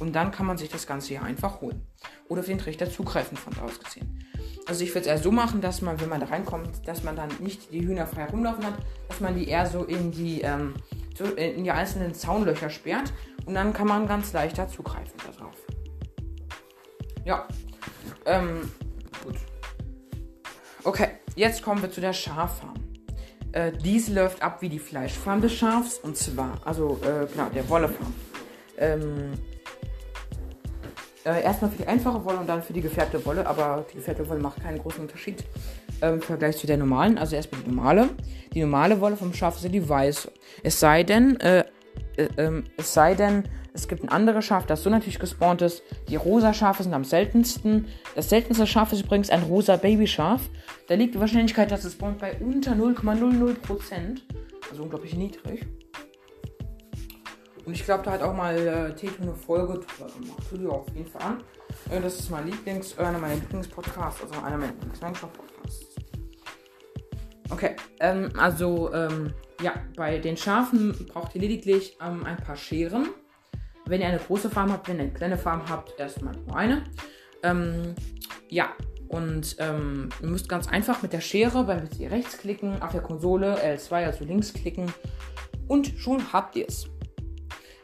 und 0.00 0.14
dann 0.14 0.32
kann 0.32 0.46
man 0.46 0.58
sich 0.58 0.68
das 0.68 0.86
Ganze 0.86 1.08
hier 1.08 1.22
einfach 1.22 1.60
holen. 1.60 1.86
Oder 2.28 2.40
auf 2.40 2.46
den 2.46 2.58
Trichter 2.58 2.90
zugreifen 2.90 3.36
von 3.36 3.52
da 3.54 3.62
aus 3.62 3.78
gesehen. 3.78 4.24
Also 4.66 4.84
ich 4.84 4.90
würde 4.90 5.00
es 5.00 5.06
eher 5.06 5.18
so 5.18 5.32
machen, 5.32 5.60
dass 5.60 5.82
man, 5.82 6.00
wenn 6.00 6.08
man 6.08 6.20
da 6.20 6.26
reinkommt, 6.26 6.86
dass 6.86 7.02
man 7.02 7.16
dann 7.16 7.30
nicht 7.40 7.72
die 7.72 7.84
Hühner 7.84 8.06
frei 8.06 8.26
rumlaufen 8.26 8.64
hat, 8.64 8.74
dass 9.08 9.20
man 9.20 9.34
die 9.34 9.48
eher 9.48 9.66
so 9.66 9.84
in 9.84 10.12
die, 10.12 10.42
ähm, 10.42 10.74
in 11.36 11.64
die 11.64 11.70
einzelnen 11.70 12.14
Zaunlöcher 12.14 12.70
sperrt 12.70 13.12
und 13.44 13.54
dann 13.54 13.72
kann 13.72 13.88
man 13.88 14.06
ganz 14.06 14.32
leicht 14.32 14.58
da 14.58 14.68
zugreifen 14.68 15.14
darauf. 15.36 15.56
Ja. 17.24 17.46
Ähm, 18.24 18.70
gut. 19.24 19.34
Okay, 20.84 21.08
jetzt 21.34 21.62
kommen 21.62 21.82
wir 21.82 21.90
zu 21.90 22.00
der 22.00 22.12
Schaffarm. 22.12 22.74
Äh, 23.52 23.72
diese 23.72 24.14
läuft 24.14 24.42
ab 24.42 24.62
wie 24.62 24.68
die 24.68 24.78
Fleischfarm 24.78 25.40
des 25.40 25.52
Schafs 25.54 25.98
und 25.98 26.16
zwar, 26.16 26.58
also 26.64 26.98
äh, 27.02 27.26
genau, 27.26 27.48
der 27.50 27.68
Wollefarm. 27.68 28.14
Ähm, 28.78 29.32
äh, 31.24 31.42
erstmal 31.42 31.70
für 31.70 31.78
die 31.78 31.86
einfache 31.86 32.24
Wolle 32.24 32.38
und 32.38 32.48
dann 32.48 32.62
für 32.62 32.72
die 32.72 32.80
gefärbte 32.80 33.24
Wolle, 33.24 33.46
aber 33.46 33.84
die 33.90 33.96
gefärbte 33.96 34.28
Wolle 34.28 34.40
macht 34.40 34.62
keinen 34.62 34.78
großen 34.78 35.00
Unterschied 35.00 35.44
ähm, 36.00 36.14
im 36.14 36.22
Vergleich 36.22 36.56
zu 36.56 36.66
der 36.66 36.76
normalen. 36.76 37.18
Also 37.18 37.36
erstmal 37.36 37.60
die 37.62 37.70
normale. 37.70 38.10
Die 38.54 38.60
normale 38.60 39.00
Wolle 39.00 39.16
vom 39.16 39.32
Schaf 39.32 39.56
ist 39.56 39.72
die 39.72 39.88
weiße. 39.88 40.30
Es 40.62 40.80
sei 40.80 41.02
denn, 41.02 41.38
äh, 41.40 41.64
äh, 42.16 42.28
ähm, 42.36 42.64
es 42.76 42.92
sei 42.92 43.14
denn, 43.14 43.44
es 43.74 43.88
gibt 43.88 44.02
ein 44.02 44.10
anderes 44.10 44.44
Schaf, 44.44 44.66
das 44.66 44.82
so 44.82 44.90
natürlich 44.90 45.18
gespawnt 45.18 45.62
ist. 45.62 45.82
Die 46.08 46.16
rosa 46.16 46.52
Schafe 46.52 46.82
sind 46.82 46.92
am 46.92 47.04
seltensten. 47.04 47.86
Das 48.14 48.28
seltenste 48.28 48.66
Schaf 48.66 48.92
ist 48.92 49.02
übrigens 49.02 49.30
ein 49.30 49.42
rosa 49.42 49.76
Babyschaf. 49.76 50.42
Da 50.88 50.94
liegt 50.94 51.14
die 51.14 51.20
Wahrscheinlichkeit, 51.20 51.70
dass 51.70 51.84
es 51.84 51.94
spawnt 51.94 52.18
bei 52.18 52.36
unter 52.40 52.72
0,00%. 52.72 54.20
Also 54.70 54.82
unglaublich 54.82 55.14
niedrig. 55.14 55.66
Und 57.64 57.74
ich 57.74 57.84
glaube, 57.84 58.02
da 58.04 58.12
hat 58.12 58.22
auch 58.22 58.34
mal 58.34 58.56
äh, 58.56 58.94
Teto 58.94 59.22
eine 59.22 59.34
Folge 59.34 59.74
drüber 59.74 60.10
gemacht. 60.12 60.42
Hör 60.50 60.58
dir 60.58 60.70
auf 60.70 60.88
jeden 60.94 61.08
Fall 61.08 61.22
an. 61.22 61.44
Äh, 61.90 62.00
das 62.00 62.18
ist 62.18 62.30
mein 62.30 62.46
Lieblings, 62.46 62.94
äh, 62.98 63.02
einer 63.02 63.18
meiner 63.18 63.36
Lieblingspodcasts, 63.36 64.22
also 64.22 64.34
einer 64.40 64.58
meiner 64.58 64.72
Lieblings-Minecraft-Podcasts. 64.72 65.86
Okay, 67.50 67.76
ähm, 68.00 68.30
also 68.36 68.92
ähm, 68.92 69.32
ja, 69.62 69.74
bei 69.96 70.18
den 70.18 70.36
Schafen 70.36 71.06
braucht 71.12 71.34
ihr 71.34 71.42
lediglich 71.42 71.96
ähm, 72.04 72.24
ein 72.24 72.36
paar 72.36 72.56
Scheren. 72.56 73.08
Wenn 73.86 74.00
ihr 74.00 74.08
eine 74.08 74.18
große 74.18 74.48
Farm 74.50 74.72
habt, 74.72 74.88
wenn 74.88 74.96
ihr 74.96 75.02
eine 75.02 75.12
kleine 75.12 75.38
Farm 75.38 75.62
habt, 75.68 75.98
erstmal 76.00 76.34
nur 76.34 76.56
eine. 76.56 76.84
Ähm, 77.42 77.94
ja, 78.48 78.70
und 79.08 79.56
ähm, 79.58 80.08
ihr 80.22 80.28
müsst 80.28 80.48
ganz 80.48 80.66
einfach 80.66 81.02
mit 81.02 81.12
der 81.12 81.20
Schere 81.20 81.64
beim 81.64 81.86
PC 81.86 82.10
rechts 82.10 82.38
klicken, 82.38 82.80
auf 82.80 82.92
der 82.92 83.02
Konsole 83.02 83.56
L2, 83.58 84.06
also 84.06 84.24
links 84.24 84.54
klicken 84.54 84.92
und 85.68 85.92
schon 85.98 86.32
habt 86.32 86.56
ihr 86.56 86.66
es. 86.66 86.91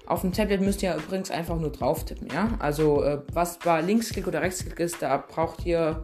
Auf 0.08 0.22
dem 0.22 0.32
Tablet 0.32 0.62
müsst 0.62 0.82
ihr 0.82 0.94
übrigens 0.94 1.30
einfach 1.30 1.56
nur 1.56 1.70
drauf 1.70 2.06
tippen, 2.06 2.28
ja? 2.32 2.48
Also 2.60 3.02
äh, 3.02 3.20
was 3.34 3.58
bei 3.58 3.82
Linksklick 3.82 4.26
oder 4.26 4.40
Rechtsklick 4.40 4.80
ist, 4.80 5.02
da 5.02 5.18
braucht 5.18 5.66
ihr 5.66 6.02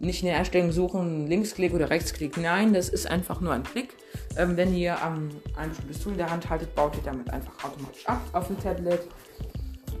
nicht 0.00 0.22
in 0.22 0.28
der 0.28 0.38
Einstellung 0.38 0.72
suchen, 0.72 1.28
Linksklick 1.28 1.72
oder 1.72 1.88
Rechtsklick. 1.88 2.36
Nein, 2.36 2.74
das 2.74 2.88
ist 2.88 3.08
einfach 3.08 3.40
nur 3.40 3.52
ein 3.52 3.62
Klick. 3.62 3.94
Ähm, 4.36 4.56
wenn 4.56 4.74
ihr 4.74 4.96
ähm, 5.06 5.28
ein 5.56 5.68
bestimmtes 5.68 6.00
Tool 6.00 6.12
in 6.12 6.18
der 6.18 6.32
Hand 6.32 6.50
haltet, 6.50 6.74
baut 6.74 6.96
ihr 6.96 7.02
damit 7.04 7.30
einfach 7.30 7.52
automatisch 7.64 8.04
ab 8.06 8.20
auf 8.32 8.48
dem 8.48 8.58
Tablet. 8.58 9.02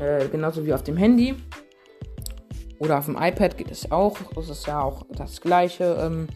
Äh, 0.00 0.26
genauso 0.30 0.66
wie 0.66 0.74
auf 0.74 0.82
dem 0.82 0.96
Handy. 0.96 1.36
Oder 2.80 2.98
auf 2.98 3.04
dem 3.04 3.16
iPad 3.16 3.56
geht 3.56 3.70
es 3.70 3.88
auch. 3.92 4.18
Das 4.34 4.48
ist 4.48 4.66
ja 4.66 4.82
auch 4.82 5.06
das 5.10 5.40
gleiche, 5.40 5.96
ähm, 6.00 6.26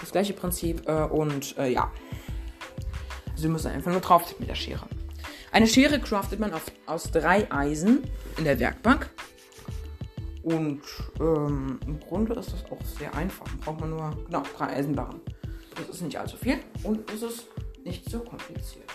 das 0.00 0.10
gleiche 0.10 0.32
Prinzip. 0.32 0.88
Äh, 0.88 1.04
und 1.04 1.56
äh, 1.56 1.68
ja. 1.68 1.92
Also 3.30 3.44
ihr 3.44 3.50
müsst 3.50 3.64
einfach 3.64 3.92
nur 3.92 4.00
drauf 4.00 4.24
tippen 4.24 4.40
mit 4.40 4.50
der 4.50 4.56
Schere. 4.56 4.88
Eine 5.54 5.68
Schere 5.68 6.00
craftet 6.00 6.40
man 6.40 6.52
auf, 6.52 6.64
aus 6.84 7.12
drei 7.12 7.48
Eisen 7.48 8.02
in 8.38 8.42
der 8.42 8.58
Werkbank. 8.58 9.08
Und 10.42 10.82
ähm, 11.20 11.78
im 11.86 12.00
Grunde 12.00 12.34
ist 12.34 12.52
das 12.52 12.64
auch 12.72 12.84
sehr 12.98 13.14
einfach. 13.14 13.46
Braucht 13.60 13.78
man 13.78 13.90
nur 13.90 14.18
genau 14.26 14.42
drei 14.56 14.70
Eisenbarren. 14.70 15.20
Das 15.76 15.88
ist 15.88 16.02
nicht 16.02 16.18
allzu 16.18 16.36
viel 16.36 16.58
und 16.82 17.08
es 17.08 17.22
ist 17.22 17.46
nicht 17.84 18.10
so 18.10 18.18
kompliziert. 18.18 18.90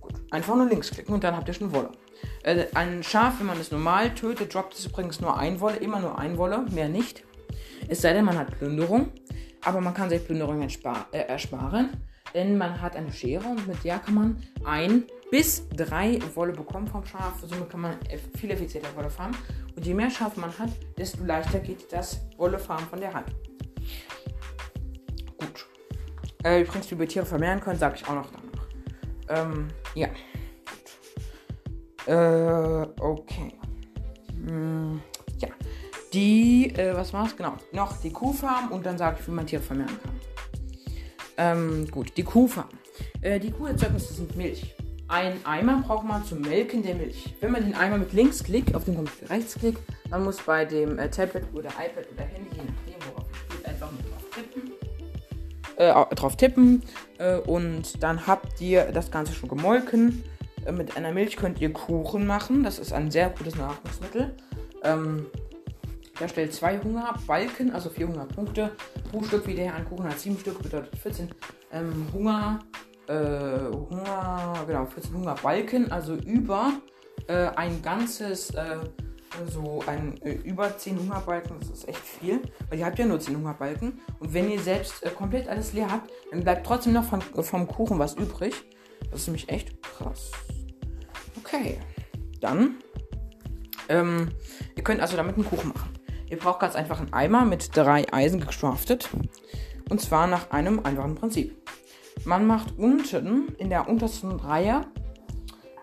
Gut, 0.00 0.12
einfach 0.30 0.54
nur 0.54 0.66
links 0.66 0.92
klicken 0.92 1.12
und 1.12 1.24
dann 1.24 1.36
habt 1.36 1.48
ihr 1.48 1.54
schon 1.54 1.72
Wolle. 1.72 1.90
Äh, 2.44 2.66
ein 2.74 3.02
Schaf, 3.02 3.40
wenn 3.40 3.48
man 3.48 3.58
es 3.58 3.72
normal 3.72 4.14
tötet, 4.14 4.54
droppt 4.54 4.74
es 4.74 4.86
übrigens 4.86 5.20
nur 5.20 5.36
ein 5.36 5.58
Wolle, 5.58 5.78
immer 5.78 5.98
nur 5.98 6.20
ein 6.20 6.38
Wolle, 6.38 6.66
mehr 6.70 6.88
nicht. 6.88 7.24
Es 7.88 8.00
sei 8.00 8.12
denn, 8.12 8.24
man 8.24 8.38
hat 8.38 8.56
Plünderung, 8.58 9.10
aber 9.60 9.80
man 9.80 9.92
kann 9.92 10.08
sich 10.08 10.24
Plünderung 10.24 10.62
äh, 10.62 11.18
ersparen, 11.18 11.90
denn 12.34 12.58
man 12.58 12.82
hat 12.82 12.96
eine 12.96 13.12
Schere 13.12 13.46
und 13.46 13.66
mit 13.66 13.82
der 13.84 13.98
kann 13.98 14.14
man 14.14 14.42
ein 14.64 15.04
bis 15.30 15.66
drei 15.70 16.18
Wolle 16.34 16.52
bekommen 16.52 16.86
vom 16.86 17.02
Schaf. 17.04 17.40
Somit 17.40 17.70
kann 17.70 17.80
man 17.80 17.96
viel 18.38 18.50
effizienter 18.50 18.94
Wolle 18.96 19.10
farmen. 19.10 19.36
Und 19.74 19.86
je 19.86 19.94
mehr 19.94 20.10
Schaf 20.10 20.36
man 20.36 20.56
hat, 20.58 20.68
desto 20.98 21.24
leichter 21.24 21.60
geht 21.60 21.90
das 21.92 22.20
Wollefarmen 22.36 22.86
von 22.86 23.00
der 23.00 23.12
Hand. 23.12 23.26
Gut. 25.38 25.66
Äh, 26.44 26.62
übrigens, 26.62 26.90
wie 26.90 26.98
wir 26.98 27.08
Tiere 27.08 27.26
vermehren 27.26 27.60
können, 27.60 27.78
sage 27.78 27.96
ich 27.96 28.06
auch 28.06 28.14
noch 28.14 28.28
danach. 28.30 28.66
Ähm, 29.28 29.68
ja. 29.94 30.06
Gut. 30.06 30.16
Äh, 32.06 32.86
okay. 33.00 33.54
Hm, 34.46 35.00
ja. 35.38 35.48
Die, 36.12 36.72
äh, 36.76 36.94
was 36.94 37.12
war's? 37.12 37.36
Genau. 37.36 37.56
Noch 37.72 38.00
die 38.00 38.12
Kuhfarm 38.12 38.70
und 38.70 38.86
dann 38.86 38.96
sage 38.98 39.18
ich, 39.20 39.26
wie 39.26 39.32
man 39.32 39.46
Tiere 39.46 39.62
vermehren 39.62 39.98
kann. 40.00 40.12
Ähm, 41.36 41.88
gut. 41.90 42.16
Die 42.16 42.22
Kuhfarm. 42.22 42.68
Äh, 43.20 43.40
die 43.40 43.50
Kuherzeugnisse 43.50 44.14
sind 44.14 44.36
Milch. 44.36 44.74
Ein 45.08 45.44
Eimer 45.44 45.82
braucht 45.86 46.06
man 46.06 46.24
zum 46.24 46.40
Melken 46.40 46.82
der 46.82 46.94
Milch. 46.94 47.34
Wenn 47.40 47.52
man 47.52 47.64
den 47.64 47.74
Eimer 47.74 47.98
mit 47.98 48.12
Linksklick 48.12 48.74
auf 48.74 48.84
den 48.84 48.96
Computer 48.96 49.30
Rechtsklick, 49.30 49.76
dann 50.10 50.24
muss 50.24 50.38
bei 50.38 50.64
dem 50.64 50.98
äh, 50.98 51.10
Tablet 51.10 51.44
oder 51.52 51.68
iPad 51.68 52.06
oder 52.12 52.24
Handy, 52.24 52.50
je 52.56 52.62
nachdem, 52.62 53.12
worauf 53.12 53.26
ihr 53.28 53.36
spielt, 53.36 53.66
einfach 53.66 53.90
nur 53.90 54.00
drauf 54.00 54.24
tippen. 54.34 54.72
Äh, 55.76 56.14
drauf 56.14 56.36
tippen 56.36 56.82
äh, 57.18 57.36
und 57.36 58.02
dann 58.02 58.26
habt 58.26 58.60
ihr 58.60 58.92
das 58.92 59.10
Ganze 59.10 59.34
schon 59.34 59.48
gemolken. 59.48 60.24
Äh, 60.64 60.72
mit 60.72 60.96
einer 60.96 61.12
Milch 61.12 61.36
könnt 61.36 61.60
ihr 61.60 61.72
Kuchen 61.72 62.26
machen. 62.26 62.62
Das 62.62 62.78
ist 62.78 62.92
ein 62.92 63.10
sehr 63.10 63.28
gutes 63.28 63.56
Nahrungsmittel. 63.56 64.34
Ähm, 64.82 65.26
der 66.20 66.28
stellt 66.28 66.54
zwei 66.54 66.78
Hungerbalken, 66.78 67.72
also 67.72 67.90
vier 67.90 68.08
Hungerpunkte 68.08 68.72
pro 69.10 69.22
Stück. 69.22 69.46
Wie 69.46 69.54
der 69.54 69.74
ein 69.74 69.84
Kuchen 69.84 70.08
hat 70.08 70.18
sieben 70.18 70.38
Stück, 70.38 70.62
bedeutet 70.62 70.96
14 70.98 71.30
ähm, 71.72 72.06
Hunger 72.12 72.60
äh, 73.08 73.12
Hunger, 73.12 74.64
genau, 74.66 74.86
14 74.86 75.14
Hungerbalken, 75.14 75.92
also 75.92 76.14
über 76.14 76.72
äh, 77.26 77.48
ein 77.56 77.82
ganzes, 77.82 78.50
äh, 78.50 78.78
so 79.50 79.82
ein, 79.86 80.20
äh, 80.22 80.34
über 80.34 80.76
10 80.76 80.98
Hungerbalken, 80.98 81.58
das 81.60 81.70
ist 81.70 81.88
echt 81.88 81.98
viel, 81.98 82.40
weil 82.68 82.78
ihr 82.78 82.86
habt 82.86 82.98
ja 82.98 83.06
nur 83.06 83.20
10 83.20 83.36
Hungerbalken 83.36 84.00
und 84.20 84.32
wenn 84.32 84.50
ihr 84.50 84.60
selbst 84.60 85.04
äh, 85.04 85.10
komplett 85.10 85.48
alles 85.48 85.72
leer 85.72 85.90
habt, 85.90 86.10
dann 86.30 86.42
bleibt 86.44 86.66
trotzdem 86.66 86.92
noch 86.92 87.04
von, 87.04 87.20
vom 87.20 87.68
Kuchen 87.68 87.98
was 87.98 88.14
übrig. 88.14 88.54
Das 89.10 89.20
ist 89.20 89.26
nämlich 89.28 89.48
echt 89.48 89.82
krass. 89.82 90.32
Okay, 91.38 91.78
dann, 92.40 92.76
ähm, 93.88 94.30
ihr 94.76 94.82
könnt 94.82 95.00
also 95.00 95.16
damit 95.16 95.36
einen 95.36 95.44
Kuchen 95.44 95.68
machen. 95.68 95.93
Ihr 96.30 96.38
braucht 96.38 96.60
ganz 96.60 96.74
einfach 96.74 97.00
einen 97.00 97.12
Eimer 97.12 97.44
mit 97.44 97.76
drei 97.76 98.04
Eisen 98.12 98.40
gecraftet. 98.40 99.10
Und 99.90 100.00
zwar 100.00 100.26
nach 100.26 100.50
einem 100.50 100.80
einfachen 100.84 101.14
Prinzip. 101.14 101.56
Man 102.24 102.46
macht 102.46 102.78
unten 102.78 103.54
in 103.58 103.68
der 103.68 103.88
untersten 103.88 104.32
Reihe 104.32 104.82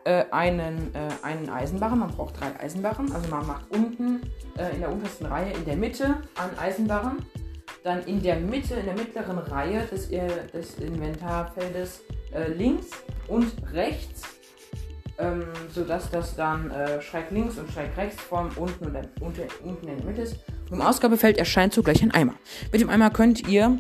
äh, 0.06 0.26
einen, 0.32 0.94
äh, 0.96 1.10
einen 1.22 1.50
Eisenbarren. 1.50 2.00
Man 2.00 2.10
braucht 2.10 2.40
drei 2.40 2.60
Eisenbarren. 2.60 3.12
Also 3.12 3.30
man 3.30 3.46
macht 3.46 3.70
unten 3.70 4.22
äh, 4.58 4.74
in 4.74 4.80
der 4.80 4.92
untersten 4.92 5.28
Reihe 5.28 5.54
in 5.54 5.66
der 5.66 5.76
Mitte 5.76 6.18
einen 6.36 6.58
Eisenbarren. 6.58 7.18
Dann 7.84 8.04
in 8.06 8.22
der 8.22 8.38
Mitte, 8.38 8.76
in 8.76 8.86
der 8.86 8.96
mittleren 8.96 9.38
Reihe 9.38 9.86
des, 9.86 10.10
äh, 10.12 10.28
des 10.52 10.76
Inventarfeldes 10.76 12.02
äh, 12.34 12.48
links 12.52 12.90
und 13.28 13.52
rechts. 13.74 14.24
Ähm, 15.18 15.44
sodass 15.74 16.10
das 16.10 16.36
dann 16.36 16.72
äh, 16.72 17.02
schräg 17.02 17.30
links 17.32 17.58
und 17.58 17.72
schräg 17.72 17.96
rechts 17.96 18.22
vom 18.22 18.50
unten 18.56 18.86
und 18.86 18.96
unten, 19.20 19.42
unten 19.64 19.88
in 19.88 19.98
der 19.98 20.06
Mitte 20.06 20.22
ist. 20.22 20.38
Und 20.70 20.78
Im 20.78 20.82
Ausgabefeld 20.82 21.38
erscheint 21.38 21.74
zugleich 21.74 22.02
ein 22.02 22.12
Eimer. 22.12 22.36
Mit 22.72 22.82
dem 22.82 22.90
Eimer 22.90 23.10
könnt 23.10 23.48
ihr 23.48 23.78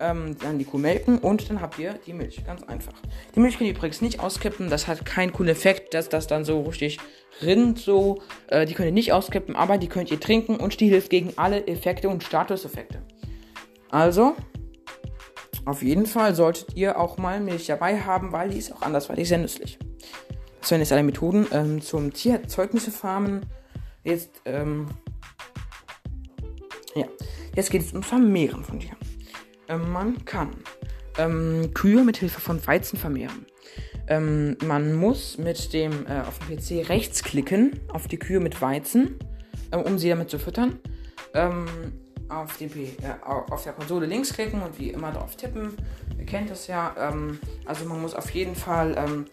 ähm, 0.00 0.36
dann 0.38 0.58
die 0.58 0.64
Kuh 0.64 0.78
melken 0.78 1.18
und 1.18 1.48
dann 1.48 1.60
habt 1.60 1.78
ihr 1.78 1.94
die 2.06 2.12
Milch. 2.12 2.44
Ganz 2.44 2.62
einfach. 2.64 2.92
Die 3.34 3.40
Milch 3.40 3.58
könnt 3.58 3.68
ihr 3.68 3.76
übrigens 3.76 4.00
nicht 4.00 4.20
auskippen. 4.20 4.70
Das 4.70 4.86
hat 4.86 5.04
keinen 5.04 5.32
coolen 5.32 5.50
Effekt, 5.50 5.94
dass 5.94 6.08
das 6.08 6.26
dann 6.26 6.44
so 6.44 6.62
richtig 6.62 6.98
rinnt. 7.42 7.78
So. 7.78 8.22
Äh, 8.48 8.66
die 8.66 8.74
könnt 8.74 8.86
ihr 8.86 8.92
nicht 8.92 9.12
auskippen, 9.12 9.56
aber 9.56 9.78
die 9.78 9.88
könnt 9.88 10.10
ihr 10.10 10.20
trinken 10.20 10.56
und 10.56 10.80
die 10.80 10.88
hilft 10.88 11.10
gegen 11.10 11.32
alle 11.36 11.66
Effekte 11.66 12.08
und 12.08 12.22
Statuseffekte. 12.22 13.02
Also, 13.90 14.34
auf 15.64 15.82
jeden 15.82 16.06
Fall 16.06 16.34
solltet 16.34 16.76
ihr 16.76 16.98
auch 16.98 17.18
mal 17.18 17.40
Milch 17.40 17.66
dabei 17.66 18.00
haben, 18.00 18.32
weil 18.32 18.50
die 18.50 18.58
ist 18.58 18.72
auch 18.72 18.82
andersweitig 18.82 19.28
sehr 19.28 19.38
nützlich. 19.38 19.78
Das 20.66 20.72
wären 20.72 20.80
jetzt 20.80 20.90
alle 20.90 21.04
Methoden 21.04 21.46
ähm, 21.52 21.80
zum 21.80 22.12
Tiererzeugnisse 22.12 22.90
farmen. 22.90 23.46
Jetzt, 24.02 24.40
ähm, 24.46 24.88
ja, 26.96 27.06
jetzt 27.54 27.70
geht 27.70 27.82
es 27.82 27.92
ums 27.92 28.08
Vermehren 28.08 28.64
von 28.64 28.80
Tieren. 28.80 28.96
Ähm, 29.68 29.92
man 29.92 30.24
kann 30.24 30.56
ähm, 31.18 31.70
Kühe 31.72 32.02
mit 32.02 32.16
Hilfe 32.16 32.40
von 32.40 32.66
Weizen 32.66 32.98
vermehren. 32.98 33.46
Ähm, 34.08 34.56
man 34.64 34.92
muss 34.96 35.38
mit 35.38 35.72
dem 35.72 36.04
äh, 36.08 36.22
auf 36.22 36.40
dem 36.40 36.56
PC 36.56 36.88
rechts 36.88 37.22
klicken 37.22 37.78
auf 37.92 38.08
die 38.08 38.18
Kühe 38.18 38.40
mit 38.40 38.60
Weizen, 38.60 39.20
äh, 39.70 39.76
um 39.76 40.00
sie 40.00 40.08
damit 40.08 40.30
zu 40.30 40.40
füttern. 40.40 40.80
Ähm, 41.32 41.66
auf, 42.28 42.56
dem, 42.56 42.70
äh, 42.74 42.90
auf 43.24 43.62
der 43.62 43.72
Konsole 43.72 44.06
links 44.06 44.32
klicken 44.32 44.60
und 44.62 44.80
wie 44.80 44.90
immer 44.90 45.12
drauf 45.12 45.36
tippen. 45.36 45.76
Ihr 46.18 46.26
kennt 46.26 46.50
das 46.50 46.66
ja. 46.66 46.92
Ähm, 46.98 47.38
also 47.66 47.84
man 47.84 48.02
muss 48.02 48.16
auf 48.16 48.30
jeden 48.30 48.56
Fall, 48.56 48.96
ähm, 48.98 49.26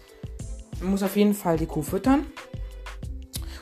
man 0.84 0.92
muss 0.92 1.04
auf 1.04 1.16
jeden 1.16 1.34
Fall 1.34 1.58
die 1.58 1.66
Kuh 1.66 1.82
füttern. 1.82 2.26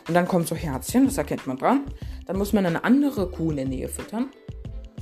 Und 0.08 0.13
dann 0.16 0.28
kommt 0.28 0.48
so 0.48 0.56
Herzchen, 0.56 1.06
das 1.06 1.18
erkennt 1.18 1.48
man 1.48 1.58
dran. 1.58 1.86
Dann 2.25 2.38
muss 2.38 2.54
man 2.54 2.66
eine 2.66 2.84
andere 2.84 3.30
Kuh 3.30 3.51
in 3.51 3.58
der 3.58 3.66
Nähe 3.66 3.88
füttern 3.88 4.30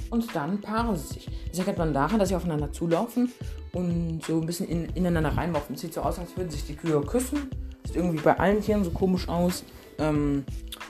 und 0.10 0.36
dann 0.36 0.60
paaren 0.62 0.96
sie 0.96 1.14
sich. 1.14 1.30
Das 1.50 1.60
erkennt 1.60 1.78
man 1.78 1.94
daran, 1.94 2.20
dass 2.20 2.30
sie 2.30 2.36
aufeinander 2.36 2.72
zulaufen 2.72 3.32
und 3.74 4.22
so 4.26 4.40
ein 4.40 4.46
bisschen 4.46 4.68
in, 4.68 4.86
ineinander 4.96 5.36
reinlaufen. 5.38 5.76
Sieht 5.76 5.94
so 5.94 6.02
aus, 6.02 6.20
als 6.20 6.36
würden 6.36 6.50
sich 6.50 6.66
die 6.66 6.76
Kühe 6.76 7.00
küssen. 7.02 7.50
Sieht 7.86 7.96
irgendwie 7.96 8.22
bei 8.22 8.38
allen 8.38 8.62
Tieren 8.62 8.84
so 8.84 8.92
komisch 8.92 9.28
aus. 9.30 9.64
Ähm, 9.98 10.44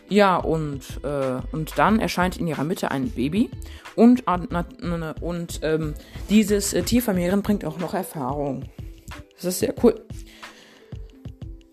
ja, 0.08 0.38
und, 0.38 0.82
äh, 1.04 1.42
und 1.52 1.78
dann 1.78 2.00
erscheint 2.00 2.38
in 2.38 2.48
ihrer 2.48 2.64
Mitte 2.64 2.92
ein 2.92 3.12
Baby. 3.12 3.50
Und, 3.96 4.24
und 5.22 5.60
ähm, 5.62 5.94
dieses 6.30 6.74
äh, 6.74 6.82
Tiervermehren 6.82 7.42
bringt 7.44 7.66
auch 7.66 7.78
noch 7.78 7.94
Erfahrung. 7.94 8.64
Das 9.36 9.46
ist 9.46 9.60
sehr 9.60 9.74
cool. 9.84 10.02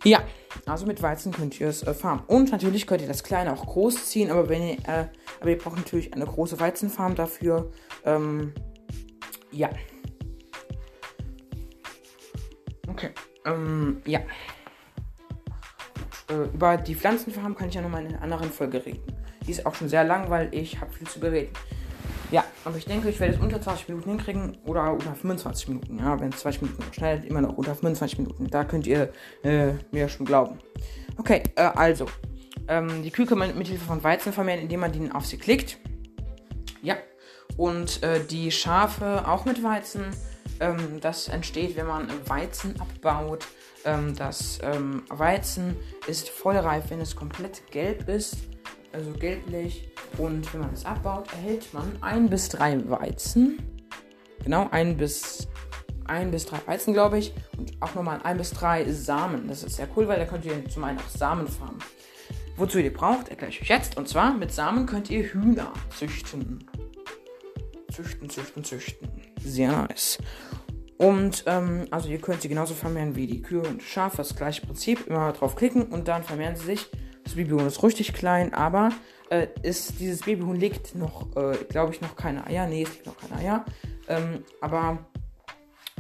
Ja, 0.07 0.23
also 0.67 0.87
mit 0.87 1.03
Weizen 1.03 1.33
könnt 1.33 1.59
ihr 1.59 1.67
es 1.67 1.83
äh, 1.83 1.93
farmen. 1.93 2.23
Und 2.29 2.53
natürlich 2.53 2.87
könnt 2.87 3.03
ihr 3.03 3.09
das 3.09 3.25
Kleine 3.25 3.53
auch 3.53 3.67
groß 3.67 4.07
ziehen, 4.07 4.31
aber 4.31 4.49
wenn 4.49 4.63
ihr, 4.63 4.79
äh, 4.87 5.07
aber 5.41 5.51
ihr 5.51 5.59
braucht 5.59 5.79
natürlich 5.79 6.15
eine 6.15 6.25
große 6.25 6.61
Weizenfarm 6.61 7.17
dafür. 7.17 7.73
Ähm, 8.05 8.55
ja. 9.51 9.69
Okay. 12.87 13.11
Ähm, 13.47 14.01
ja. 14.07 14.21
Äh, 16.31 16.55
über 16.55 16.77
die 16.77 16.95
Pflanzenfarm 16.95 17.57
kann 17.57 17.69
ich 17.69 17.75
ja 17.75 17.83
nochmal 17.83 18.07
in 18.07 18.15
einer 18.15 18.23
anderen 18.23 18.53
Folge 18.53 18.87
reden. 18.87 19.03
Die 19.45 19.51
ist 19.51 19.67
auch 19.67 19.75
schon 19.75 19.89
sehr 19.89 20.05
lang, 20.05 20.31
weil 20.31 20.55
ich 20.55 20.81
habe 20.81 20.93
viel 20.93 21.09
zu 21.09 21.19
bereden. 21.19 21.51
Ja, 22.31 22.45
aber 22.65 22.77
ich 22.77 22.87
denke, 22.87 23.09
ich 23.09 23.21
werde 23.21 23.35
es 23.35 23.41
unter 23.41 23.61
20 23.61 23.89
Minuten 23.89 24.11
hinkriegen 24.11 24.59
oder 24.65 24.93
unter 24.93 25.15
25 25.15 25.69
Minuten. 25.69 25.99
Ja, 25.99 26.19
wenn 26.19 26.31
es 26.31 26.39
20 26.41 26.63
Minuten 26.63 26.83
schnell, 26.93 27.25
immer 27.25 27.41
noch 27.41 27.57
unter 27.57 27.75
25 27.75 28.19
Minuten. 28.19 28.49
Da 28.49 28.65
könnt 28.65 28.87
ihr 28.87 29.13
äh, 29.45 29.73
mir 29.93 30.09
schon 30.09 30.27
glauben. 30.27 30.59
Okay, 31.19 31.43
äh, 31.55 31.63
also. 31.63 32.07
Ähm, 32.69 33.05
die 33.05 33.11
Kühe 33.11 33.27
kann 33.27 33.39
man 33.39 33.57
mit 33.57 33.69
Hilfe 33.69 33.85
von 33.85 34.03
Weizen 34.03 34.33
vermehren, 34.33 34.61
indem 34.61 34.81
man 34.81 34.91
die 34.91 35.11
auf 35.13 35.25
sie 35.25 35.37
klickt. 35.37 35.79
Ja. 36.83 36.97
Und 37.57 38.03
äh, 38.03 38.25
die 38.25 38.51
Schafe 38.51 39.29
auch 39.29 39.45
mit 39.45 39.63
Weizen. 39.63 40.05
Ähm, 40.59 41.01
das 41.01 41.29
entsteht, 41.29 41.77
wenn 41.77 41.87
man 41.87 42.09
Weizen 42.27 42.75
abbaut. 42.81 43.47
Ähm, 43.85 44.17
das 44.17 44.59
ähm, 44.63 45.05
Weizen 45.09 45.77
ist 46.09 46.29
vollreif, 46.29 46.91
wenn 46.91 47.01
es 47.01 47.15
komplett 47.15 47.71
gelb 47.71 48.09
ist 48.09 48.37
also 48.97 49.13
gelblich. 49.13 49.89
Und 50.17 50.53
wenn 50.53 50.63
man 50.63 50.73
es 50.73 50.85
abbaut, 50.85 51.31
erhält 51.33 51.73
man 51.75 51.93
ein 52.01 52.29
bis 52.31 52.49
drei 52.49 52.79
Weizen. 52.89 53.59
Genau, 54.43 54.69
ein 54.71 54.97
bis, 54.97 55.47
ein 56.07 56.31
bis 56.31 56.47
drei 56.47 56.59
Weizen, 56.67 56.95
glaube 56.95 57.19
ich. 57.19 57.35
Und 57.59 57.73
auch 57.81 57.95
nochmal 57.95 58.21
ein 58.23 58.39
bis 58.39 58.51
drei 58.51 58.91
Samen. 58.91 59.49
Das 59.49 59.63
ist 59.63 59.77
sehr 59.77 59.89
cool, 59.97 60.09
weil 60.09 60.19
da 60.19 60.25
könnt 60.25 60.45
ihr 60.45 60.67
zum 60.69 60.85
einen 60.85 60.99
auch 60.99 61.09
Samen 61.09 61.47
farmen. 61.47 61.79
Wozu 62.57 62.79
ihr 62.79 62.93
braucht, 62.93 63.29
erkläre 63.29 63.53
ich 63.53 63.61
euch 63.61 63.69
jetzt. 63.69 63.99
Und 63.99 64.09
zwar 64.09 64.33
mit 64.33 64.51
Samen 64.51 64.87
könnt 64.87 65.11
ihr 65.11 65.25
Hühner 65.25 65.73
züchten. 65.95 66.65
Züchten, 67.93 68.31
züchten, 68.31 68.65
züchten. 68.65 69.09
Sehr 69.43 69.73
nice. 69.73 70.19
Und 70.97 71.45
ähm, 71.47 71.85
also 71.91 72.09
ihr 72.09 72.19
könnt 72.19 72.41
sie 72.41 72.49
genauso 72.49 72.73
vermehren 72.73 73.15
wie 73.15 73.27
die 73.27 73.43
Kühe 73.43 73.61
und 73.61 73.83
Schafe. 73.83 74.17
Das 74.19 74.35
gleiche 74.35 74.65
Prinzip. 74.65 75.07
Immer 75.07 75.33
drauf 75.33 75.55
klicken 75.55 75.83
und 75.83 76.09
dann 76.09 76.25
vermehren 76.25 76.57
sie 76.57 76.65
sich. 76.65 76.91
Das 77.27 77.35
Babyhuhn 77.35 77.67
ist 77.67 77.83
richtig 77.83 78.15
klein, 78.15 78.55
aber 78.55 78.91
äh, 79.31 79.49
ist, 79.63 79.99
dieses 79.99 80.21
Babyhuhn 80.21 80.55
legt 80.55 80.95
noch, 80.95 81.27
äh, 81.35 81.57
glaube 81.69 81.93
ich, 81.93 82.01
noch 82.01 82.15
keine 82.15 82.47
Eier. 82.47 82.69
Nee, 82.69 82.85
es 82.85 82.91
legt 82.91 83.07
noch 83.07 83.17
keine 83.19 83.41
Eier. 83.41 83.65
Ähm, 84.07 84.45
aber 84.61 84.99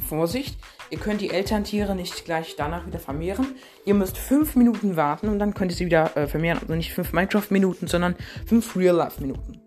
Vorsicht, 0.09 0.57
ihr 0.89 0.99
könnt 0.99 1.21
die 1.21 1.31
Elterntiere 1.31 1.97
nicht 1.97 2.25
gleich 2.25 2.55
danach 2.57 2.87
wieder 2.87 3.01
vermehren. 3.01 3.57
Ihr 3.85 3.95
müsst 3.95 4.17
fünf 4.17 4.55
Minuten 4.55 4.95
warten 4.95 5.29
und 5.29 5.41
dann 5.41 5.53
könnt 5.53 5.73
ihr 5.73 5.77
sie 5.77 5.87
wieder 5.87 6.17
äh, 6.17 6.29
vermehren. 6.29 6.61
Also 6.61 6.77
nicht 6.77 6.93
fünf 6.93 7.13
Minecraft-Minuten, 7.13 7.89
sondern 7.89 8.15
fünf 8.47 8.77
Real-Life-Minuten. 8.77 9.61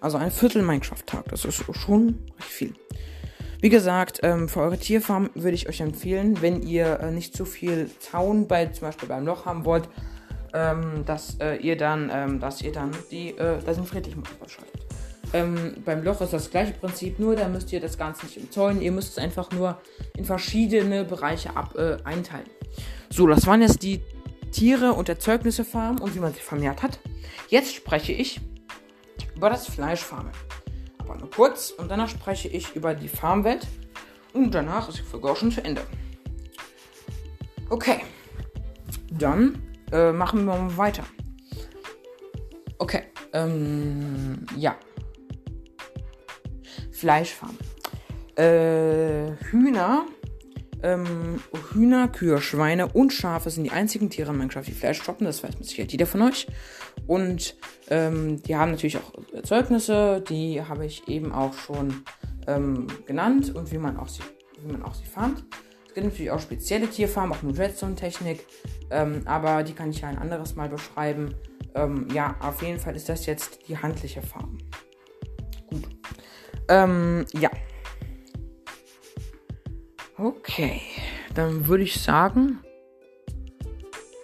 Also 0.00 0.16
ein 0.16 0.30
Viertel 0.30 0.62
Minecraft-Tag. 0.62 1.28
Das 1.28 1.44
ist 1.44 1.64
schon 1.76 2.18
recht 2.38 2.48
viel. 2.48 2.74
Wie 3.60 3.68
gesagt, 3.68 4.20
ähm, 4.22 4.48
für 4.48 4.60
eure 4.60 4.78
Tierfarm 4.78 5.28
würde 5.34 5.54
ich 5.54 5.68
euch 5.68 5.82
empfehlen, 5.82 6.40
wenn 6.40 6.62
ihr 6.62 7.00
äh, 7.00 7.10
nicht 7.10 7.36
zu 7.36 7.44
viel 7.44 7.90
Zaun 7.98 8.48
bei 8.48 8.64
zum 8.66 8.88
Beispiel 8.88 9.08
beim 9.10 9.26
Loch 9.26 9.44
haben 9.44 9.66
wollt, 9.66 9.90
ähm, 10.54 11.04
dass 11.04 11.38
äh, 11.40 11.56
ihr 11.56 11.76
dann, 11.76 12.10
ähm, 12.14 12.40
dass 12.40 12.62
ihr 12.62 12.72
dann 12.72 12.92
die, 13.10 13.30
äh, 13.30 13.58
da 13.64 13.74
sind 13.74 13.86
Friedlichmodus 13.86 14.52
schaltet. 14.52 14.86
Ähm, 15.32 15.74
beim 15.84 16.04
Loch 16.04 16.20
ist 16.20 16.32
das 16.32 16.48
gleiche 16.48 16.74
Prinzip, 16.74 17.18
nur 17.18 17.34
da 17.34 17.48
müsst 17.48 17.72
ihr 17.72 17.80
das 17.80 17.98
Ganze 17.98 18.24
nicht 18.24 18.38
umzäunen. 18.38 18.80
Ihr 18.80 18.92
müsst 18.92 19.10
es 19.10 19.18
einfach 19.18 19.50
nur 19.50 19.78
in 20.16 20.24
verschiedene 20.24 21.04
Bereiche 21.04 21.56
ab, 21.56 21.74
äh, 21.76 21.96
einteilen. 22.04 22.46
So, 23.10 23.26
das 23.26 23.44
waren 23.46 23.60
jetzt 23.60 23.82
die 23.82 24.00
Tiere 24.52 24.92
und 24.92 25.08
Erzeugnisse 25.08 25.64
farmen 25.64 26.00
und 26.00 26.14
wie 26.14 26.20
man 26.20 26.32
sie 26.32 26.40
vermehrt 26.40 26.84
hat. 26.84 27.00
Jetzt 27.48 27.74
spreche 27.74 28.12
ich 28.12 28.40
über 29.34 29.50
das 29.50 29.66
Fleischfarmen. 29.66 30.30
Aber 30.98 31.16
nur 31.16 31.30
kurz 31.30 31.70
und 31.70 31.90
danach 31.90 32.08
spreche 32.08 32.46
ich 32.46 32.76
über 32.76 32.94
die 32.94 33.08
Farmwelt 33.08 33.66
und 34.32 34.54
danach 34.54 34.88
ist 34.88 34.98
die 34.98 35.02
Folge 35.02 35.30
auch 35.30 35.36
schon 35.36 35.50
zu 35.50 35.64
Ende. 35.64 35.82
Okay, 37.70 38.02
dann 39.10 39.60
äh, 39.94 40.12
machen 40.12 40.44
wir 40.44 40.56
mal 40.56 40.76
weiter. 40.76 41.04
Okay. 42.78 43.04
Ähm, 43.32 44.44
ja. 44.56 44.76
Fleischfarm. 46.90 47.56
Äh, 48.36 49.32
Hühner. 49.50 50.06
Ähm, 50.82 51.40
Hühner, 51.72 52.08
Kühe, 52.08 52.42
Schweine 52.42 52.88
und 52.88 53.12
Schafe 53.12 53.48
sind 53.48 53.64
die 53.64 53.70
einzigen 53.70 54.10
Tiere 54.10 54.32
in 54.32 54.38
Minecraft, 54.38 54.64
die 54.66 54.72
Fleisch 54.72 55.00
droppen. 55.00 55.24
Das 55.24 55.42
weiß 55.42 55.58
mit 55.58 55.66
Sicherheit 55.66 55.92
jeder 55.92 56.06
von 56.06 56.22
euch. 56.22 56.46
Und 57.06 57.56
ähm, 57.88 58.42
die 58.42 58.56
haben 58.56 58.72
natürlich 58.72 58.98
auch 58.98 59.12
Erzeugnisse. 59.32 60.22
Die 60.28 60.60
habe 60.62 60.84
ich 60.84 61.08
eben 61.08 61.32
auch 61.32 61.54
schon 61.54 62.02
ähm, 62.46 62.88
genannt 63.06 63.54
und 63.54 63.72
wie 63.72 63.78
man 63.78 63.96
auch 63.96 64.08
sie, 64.08 64.22
wie 64.60 64.72
man 64.72 64.82
auch 64.82 64.94
sie 64.94 65.06
fand. 65.06 65.44
Gibt 65.94 66.06
natürlich 66.06 66.32
auch 66.32 66.40
spezielle 66.40 66.88
Tierfarmen, 66.88 67.36
auch 67.36 67.42
mit 67.42 67.56
Redstone-Technik, 67.56 68.44
ähm, 68.90 69.22
aber 69.26 69.62
die 69.62 69.74
kann 69.74 69.90
ich 69.90 70.00
ja 70.00 70.08
ein 70.08 70.18
anderes 70.18 70.56
Mal 70.56 70.68
beschreiben. 70.68 71.36
Ähm, 71.76 72.08
ja, 72.12 72.34
auf 72.40 72.62
jeden 72.62 72.80
Fall 72.80 72.96
ist 72.96 73.08
das 73.08 73.26
jetzt 73.26 73.68
die 73.68 73.78
handliche 73.78 74.20
Farm. 74.20 74.58
Gut. 75.68 75.84
Ähm, 76.68 77.24
ja. 77.32 77.50
Okay, 80.18 80.80
dann 81.34 81.68
würde 81.68 81.84
ich 81.84 82.00
sagen. 82.00 82.58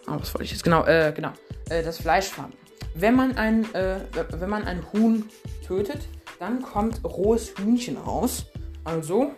Oh, 0.08 0.16
was 0.18 0.34
wollte 0.34 0.44
ich 0.44 0.50
jetzt? 0.50 0.64
Genau, 0.64 0.84
äh, 0.86 1.12
genau. 1.14 1.30
Äh, 1.68 1.84
das 1.84 1.98
Fleischfarmen. 1.98 2.56
Wenn 2.94 3.14
man 3.14 3.36
ein, 3.36 3.72
äh, 3.74 4.00
wenn 4.32 4.50
man 4.50 4.64
ein 4.64 4.84
Huhn 4.92 5.28
tötet, 5.64 6.08
dann 6.40 6.62
kommt 6.62 7.04
rohes 7.04 7.54
Hühnchen 7.58 7.96
raus. 7.96 8.46
Also 8.82 9.32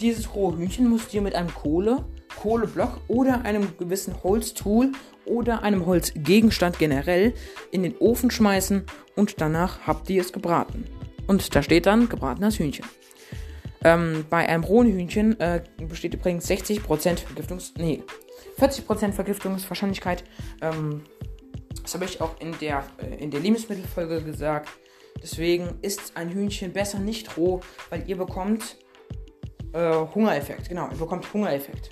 dieses 0.00 0.34
rohe 0.34 0.56
Hühnchen 0.56 0.90
müsst 0.90 1.12
ihr 1.14 1.22
mit 1.22 1.34
einem 1.34 1.52
Kohle, 1.54 2.04
Kohleblock 2.40 3.00
oder 3.08 3.42
einem 3.44 3.76
gewissen 3.78 4.22
Holztool 4.22 4.92
oder 5.24 5.62
einem 5.62 5.86
Holzgegenstand 5.86 6.78
generell 6.78 7.34
in 7.70 7.82
den 7.82 7.96
Ofen 7.98 8.30
schmeißen 8.30 8.84
und 9.16 9.40
danach 9.40 9.86
habt 9.86 10.08
ihr 10.10 10.20
es 10.20 10.32
gebraten. 10.32 10.84
Und 11.26 11.54
da 11.54 11.62
steht 11.62 11.86
dann 11.86 12.08
gebratenes 12.08 12.58
Hühnchen. 12.58 12.86
Ähm, 13.84 14.24
bei 14.28 14.48
einem 14.48 14.64
rohen 14.64 14.88
Hühnchen 14.88 15.38
äh, 15.40 15.62
besteht 15.88 16.14
übrigens 16.14 16.48
60% 16.50 16.80
Vergiftungs... 17.18 17.74
Nee, 17.76 18.02
40% 18.58 19.12
Vergiftungswahrscheinlichkeit. 19.12 20.24
Ähm, 20.60 21.02
das 21.82 21.94
habe 21.94 22.04
ich 22.04 22.20
auch 22.20 22.40
in 22.40 22.58
der, 22.60 22.84
äh, 22.98 23.22
in 23.22 23.30
der 23.30 23.40
Lebensmittelfolge 23.40 24.22
gesagt. 24.22 24.68
Deswegen 25.22 25.78
ist 25.82 26.12
ein 26.16 26.30
Hühnchen 26.30 26.72
besser 26.72 26.98
nicht 26.98 27.36
roh, 27.36 27.60
weil 27.90 28.04
ihr 28.08 28.16
bekommt 28.16 28.78
äh, 29.72 30.06
Hungereffekt, 30.14 30.68
genau. 30.68 30.88
Ihr 30.90 30.96
bekommt 30.96 31.32
Hungereffekt. 31.32 31.90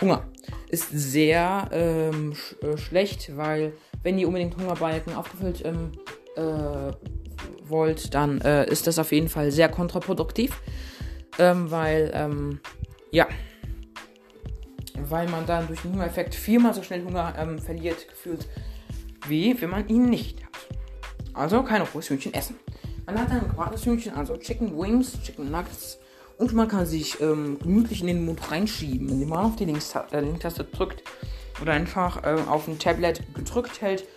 Hunger 0.00 0.26
ist 0.68 0.88
sehr 0.90 1.68
ähm, 1.70 2.34
sch 2.34 2.56
äh, 2.62 2.76
schlecht, 2.76 3.36
weil 3.36 3.74
wenn 4.02 4.18
ihr 4.18 4.26
unbedingt 4.26 4.56
Hungerbalken 4.56 5.14
aufgefüllt 5.14 5.64
ähm, 5.64 5.92
äh, 6.36 6.92
wollt, 7.68 8.14
dann 8.14 8.40
äh, 8.40 8.68
ist 8.68 8.86
das 8.86 8.98
auf 8.98 9.12
jeden 9.12 9.28
Fall 9.28 9.50
sehr 9.52 9.68
kontraproduktiv, 9.68 10.60
ähm, 11.38 11.70
weil 11.70 12.10
ähm, 12.14 12.60
ja, 13.10 13.28
weil 15.08 15.28
man 15.28 15.46
dann 15.46 15.66
durch 15.66 15.82
den 15.82 15.92
Hungereffekt 15.92 16.34
viermal 16.34 16.74
so 16.74 16.82
schnell 16.82 17.04
Hunger 17.04 17.34
ähm, 17.38 17.58
verliert 17.58 18.08
gefühlt, 18.08 18.48
wie 19.28 19.60
wenn 19.60 19.70
man 19.70 19.88
ihn 19.88 20.08
nicht 20.08 20.42
hat. 20.42 20.52
Also 21.34 21.62
keine 21.62 21.84
rohes 21.84 22.08
Hühnchen 22.10 22.34
essen. 22.34 22.56
Man 23.06 23.18
hat 23.18 23.30
dann 23.30 23.40
ein 23.40 23.48
gebratenes 23.48 23.84
Hühnchen, 23.84 24.14
also 24.14 24.36
Chicken 24.36 24.78
Wings, 24.78 25.20
Chicken 25.22 25.50
Nuggets, 25.50 25.98
und 26.42 26.54
man 26.54 26.66
kann 26.66 26.86
sich 26.86 27.20
ähm, 27.20 27.56
gemütlich 27.60 28.00
in 28.00 28.08
den 28.08 28.24
Mund 28.24 28.50
reinschieben, 28.50 29.08
indem 29.08 29.28
man 29.28 29.44
auf 29.44 29.54
die 29.54 29.62
äh, 29.62 30.20
Linktaste 30.20 30.64
drückt 30.64 31.04
oder 31.60 31.72
einfach 31.72 32.24
äh, 32.24 32.36
auf 32.48 32.66
ein 32.66 32.80
Tablet 32.80 33.22
gedrückt 33.32 33.80
hält, 33.80 34.08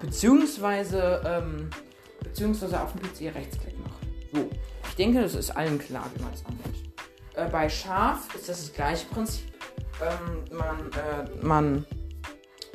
beziehungsweise, 0.00 1.22
ähm, 1.26 1.68
beziehungsweise 2.22 2.80
auf 2.80 2.92
dem 2.92 3.02
PC 3.02 3.34
Rechtsklick 3.34 3.78
macht. 3.80 4.00
So, 4.32 4.48
ich 4.88 4.96
denke, 4.96 5.20
das 5.20 5.34
ist 5.34 5.50
allen 5.50 5.78
klar, 5.78 6.06
wie 6.14 6.22
man 6.22 6.32
es 6.32 6.42
anwendet. 6.46 6.74
Äh, 7.34 7.50
bei 7.50 7.68
Schaf 7.68 8.34
ist 8.34 8.48
das 8.48 8.60
das 8.60 8.72
gleiche 8.72 9.06
Prinzip. 9.08 9.52
Ähm, 10.00 10.56
man, 10.56 10.90
äh, 10.92 11.44
man, 11.44 11.86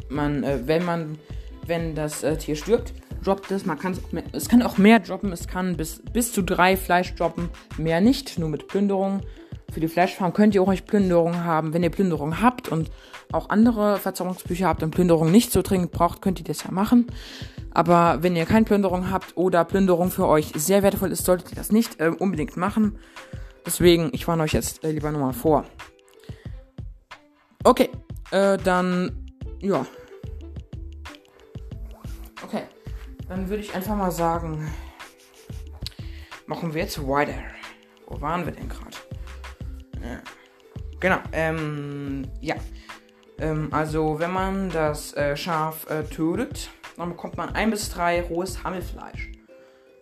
man, 0.10 0.44
äh, 0.44 0.68
wenn 0.68 0.86
man, 0.86 1.18
wenn 1.66 1.96
das 1.96 2.22
äh, 2.22 2.38
Tier 2.38 2.56
stirbt, 2.56 2.94
droppt 3.24 3.52
es. 3.52 3.66
Man 3.66 3.78
kann 3.80 3.98
es, 4.32 4.50
kann 4.50 4.62
auch 4.62 4.78
mehr 4.78 5.00
droppen. 5.00 5.32
Es 5.32 5.48
kann 5.48 5.78
bis, 5.78 6.02
bis 6.14 6.32
zu 6.32 6.42
drei 6.42 6.78
Fleisch 6.78 7.16
droppen. 7.16 7.50
Mehr 7.78 8.02
nicht, 8.02 8.40
nur 8.40 8.50
mit 8.50 8.68
Plünderung. 8.68 9.22
Für 9.72 9.80
die 9.80 9.88
Fleischfarm 9.88 10.34
könnt 10.34 10.56
ihr 10.56 10.64
auch 10.64 10.68
euch 10.68 10.86
Plünderung 10.86 11.44
haben. 11.44 11.74
Wenn 11.74 11.84
ihr 11.84 11.92
Plünderung 11.92 12.42
habt 12.42 12.70
und 12.70 12.90
auch 13.32 13.50
andere 13.50 13.98
Verzauberungsbücher 13.98 14.68
habt 14.68 14.82
und 14.82 14.92
Plünderung 14.92 15.32
nicht 15.32 15.52
so 15.52 15.62
dringend 15.62 15.92
braucht, 15.92 16.22
könnt 16.22 16.40
ihr 16.40 16.46
das 16.46 16.64
ja 16.64 16.72
machen. 16.72 17.08
Aber 17.72 18.24
wenn 18.24 18.36
ihr 18.36 18.46
keine 18.46 18.66
Plünderung 18.66 19.12
habt 19.12 19.38
oder 19.38 19.64
Plünderung 19.64 20.10
für 20.10 20.28
euch 20.28 20.52
sehr 20.56 20.82
wertvoll 20.82 21.12
ist, 21.12 21.26
solltet 21.26 21.52
ihr 21.52 21.56
das 21.56 21.72
nicht 21.72 22.00
äh, 22.00 22.08
unbedingt 22.08 22.58
machen. 22.58 22.98
Deswegen, 23.66 24.10
ich 24.14 24.28
warne 24.28 24.44
euch 24.44 24.54
jetzt 24.54 24.84
äh, 24.84 24.92
lieber 24.92 25.12
nochmal 25.12 25.34
vor. 25.34 25.66
Okay, 27.64 27.90
äh, 28.32 28.58
dann, 28.58 29.32
ja, 29.60 29.86
Dann 33.40 33.48
würde 33.48 33.64
ich 33.64 33.74
einfach 33.74 33.96
mal 33.96 34.12
sagen, 34.12 34.70
machen 36.46 36.74
wir 36.74 36.82
jetzt 36.82 37.08
weiter. 37.08 37.36
Wo 38.06 38.20
waren 38.20 38.46
wir 38.46 38.52
denn 38.52 38.68
gerade? 38.68 38.98
Ja. 39.94 40.20
Genau, 41.00 41.20
ähm, 41.32 42.28
ja. 42.42 42.56
Ähm, 43.38 43.70
also, 43.72 44.20
wenn 44.20 44.34
man 44.34 44.70
das 44.72 45.14
äh, 45.14 45.38
Schaf 45.38 45.90
äh, 45.90 46.04
tötet, 46.04 46.70
dann 46.98 47.12
bekommt 47.12 47.38
man 47.38 47.56
ein 47.56 47.72
bis 47.72 47.90
drei 47.90 48.24
rohes 48.24 48.62
Hammelfleisch. 48.66 49.32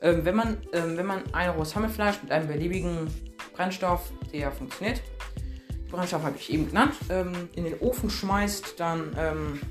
Ähm, 0.02 0.26
wenn, 0.26 0.36
man, 0.36 0.58
ähm, 0.74 0.98
wenn 0.98 1.06
man 1.06 1.22
ein 1.32 1.52
rohes 1.52 1.76
Hammelfleisch 1.76 2.24
mit 2.24 2.32
einem 2.32 2.48
beliebigen 2.48 3.08
Brennstoff, 3.54 4.12
der 4.34 4.52
funktioniert, 4.52 5.04
Brennstoff 5.92 6.24
habe 6.24 6.38
ich 6.38 6.52
eben 6.52 6.70
genannt, 6.70 6.96
ähm, 7.12 7.50
in 7.54 7.66
den 7.66 7.80
Ofen 7.82 8.10
schmeißt, 8.10 8.80
dann, 8.80 9.16
ähm, 9.16 9.62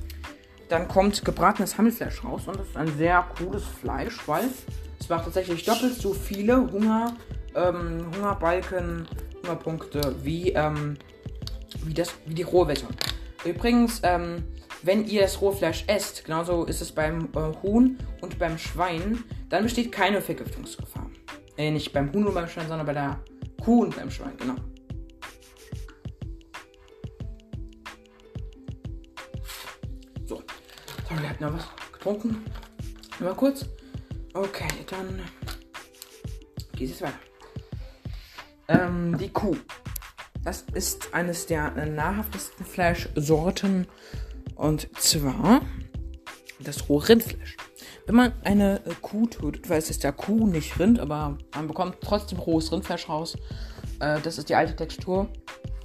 dann 0.69 0.89
kommt 0.89 1.25
gebratenes 1.25 1.79
Hammelfleisch 1.79 2.25
raus 2.25 2.43
und 2.47 2.59
das 2.59 2.69
ist 2.69 2.77
ein 2.77 2.97
sehr 2.97 3.25
cooles 3.39 3.65
Fleisch, 3.65 4.17
weil 4.27 4.45
es 4.99 5.09
macht 5.09 5.25
tatsächlich 5.25 5.65
doppelt 5.65 5.95
so 5.95 6.13
viele 6.13 6.71
Hunger, 6.71 7.15
ähm, 7.55 8.07
Hungerbalken, 8.15 9.07
Hungerpunkte 9.43 10.17
wie, 10.23 10.51
ähm, 10.51 10.97
wie, 11.85 11.95
das, 11.95 12.15
wie 12.27 12.35
die 12.35 12.43
rohe 12.43 12.67
Version. 12.67 12.91
Übrigens, 13.45 14.01
ähm, 14.03 14.45
wenn 14.83 15.07
ihr 15.07 15.23
das 15.23 15.41
rohe 15.41 15.53
Fleisch 15.53 15.85
esst, 15.87 16.25
genauso 16.25 16.65
ist 16.65 16.81
es 16.81 16.93
beim 16.93 17.29
äh, 17.35 17.63
Huhn 17.63 17.99
und 18.21 18.39
beim 18.39 18.59
Schwein, 18.59 19.23
dann 19.49 19.63
besteht 19.63 19.93
keine 19.93 20.21
Vergiftungsgefahr. 20.21 21.11
Äh, 21.57 21.71
nicht 21.71 21.93
beim 21.93 22.13
Huhn 22.13 22.27
und 22.27 22.35
beim 22.35 22.49
Schwein, 22.49 22.69
sondern 22.69 22.87
bei 22.87 22.93
der 22.93 23.21
Kuh 23.63 23.83
und 23.83 23.97
beim 23.97 24.11
Schwein, 24.11 24.37
genau. 24.39 24.57
Habt 31.37 31.53
noch 31.53 31.59
was 31.59 31.93
getrunken. 31.93 32.45
Mal 33.21 33.35
kurz. 33.35 33.67
Okay, 34.33 34.69
dann 34.89 35.21
geht 36.75 36.91
es 36.91 37.03
weiter. 37.03 37.13
Ähm, 38.69 39.19
die 39.19 39.29
Kuh. 39.29 39.55
Das 40.45 40.65
ist 40.73 41.13
eines 41.13 41.45
der 41.45 41.73
nahrhaftesten 41.73 42.65
Fleischsorten. 42.65 43.87
Und 44.55 44.89
zwar 44.99 45.61
das 46.59 46.89
rohe 46.89 47.07
Rindfleisch. 47.07 47.59
Wenn 48.07 48.15
man 48.15 48.33
eine 48.43 48.87
äh, 48.87 48.95
Kuh 49.03 49.27
tötet, 49.27 49.69
weil 49.69 49.79
es 49.79 49.91
ist 49.91 50.05
ja 50.05 50.13
Kuh, 50.13 50.47
nicht 50.47 50.79
Rind, 50.79 50.99
aber 51.01 51.37
man 51.55 51.69
bekommt 51.69 51.99
trotzdem 52.01 52.39
rohes 52.39 52.73
Rindfleisch 52.73 53.11
raus. 53.11 53.37
Äh, 54.01 54.23
das 54.23 54.39
ist 54.39 54.49
die 54.49 54.55
alte 54.55 54.75
Textur 54.75 55.29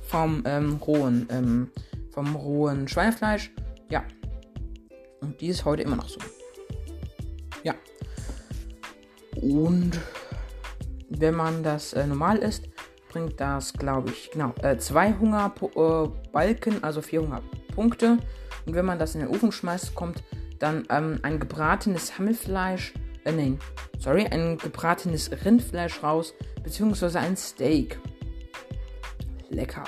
vom 0.01 0.43
ähm, 0.45 0.75
rohen, 0.75 1.27
ähm, 1.29 1.71
vom 2.11 2.37
rohen 2.37 2.87
Schweinefleisch. 2.87 3.51
Und 5.21 5.39
die 5.39 5.47
ist 5.47 5.65
heute 5.65 5.83
immer 5.83 5.95
noch 5.95 6.09
so. 6.09 6.19
Ja. 7.63 7.75
Und 9.41 9.91
wenn 11.09 11.35
man 11.35 11.63
das 11.63 11.93
äh, 11.93 12.05
normal 12.05 12.37
isst, 12.39 12.67
bringt 13.09 13.39
das, 13.39 13.73
glaube 13.73 14.09
ich, 14.09 14.31
genau, 14.31 14.53
äh, 14.61 14.77
zwei 14.77 15.13
Hungerbalken, 15.13 16.75
äh, 16.75 16.83
also 16.83 17.01
vier 17.01 17.21
Hungerpunkte. 17.21 18.17
Und 18.65 18.75
wenn 18.75 18.85
man 18.85 18.99
das 18.99 19.15
in 19.15 19.21
den 19.21 19.29
Ofen 19.29 19.51
schmeißt, 19.51 19.95
kommt 19.95 20.23
dann 20.59 20.85
ähm, 20.89 21.19
ein 21.23 21.39
gebratenes 21.39 22.17
Hammelfleisch, 22.17 22.93
äh, 23.25 23.31
nein, 23.31 23.59
sorry, 23.99 24.25
ein 24.25 24.57
gebratenes 24.57 25.31
Rindfleisch 25.45 26.01
raus, 26.03 26.33
beziehungsweise 26.63 27.19
ein 27.19 27.35
Steak. 27.35 27.99
Lecker. 29.49 29.83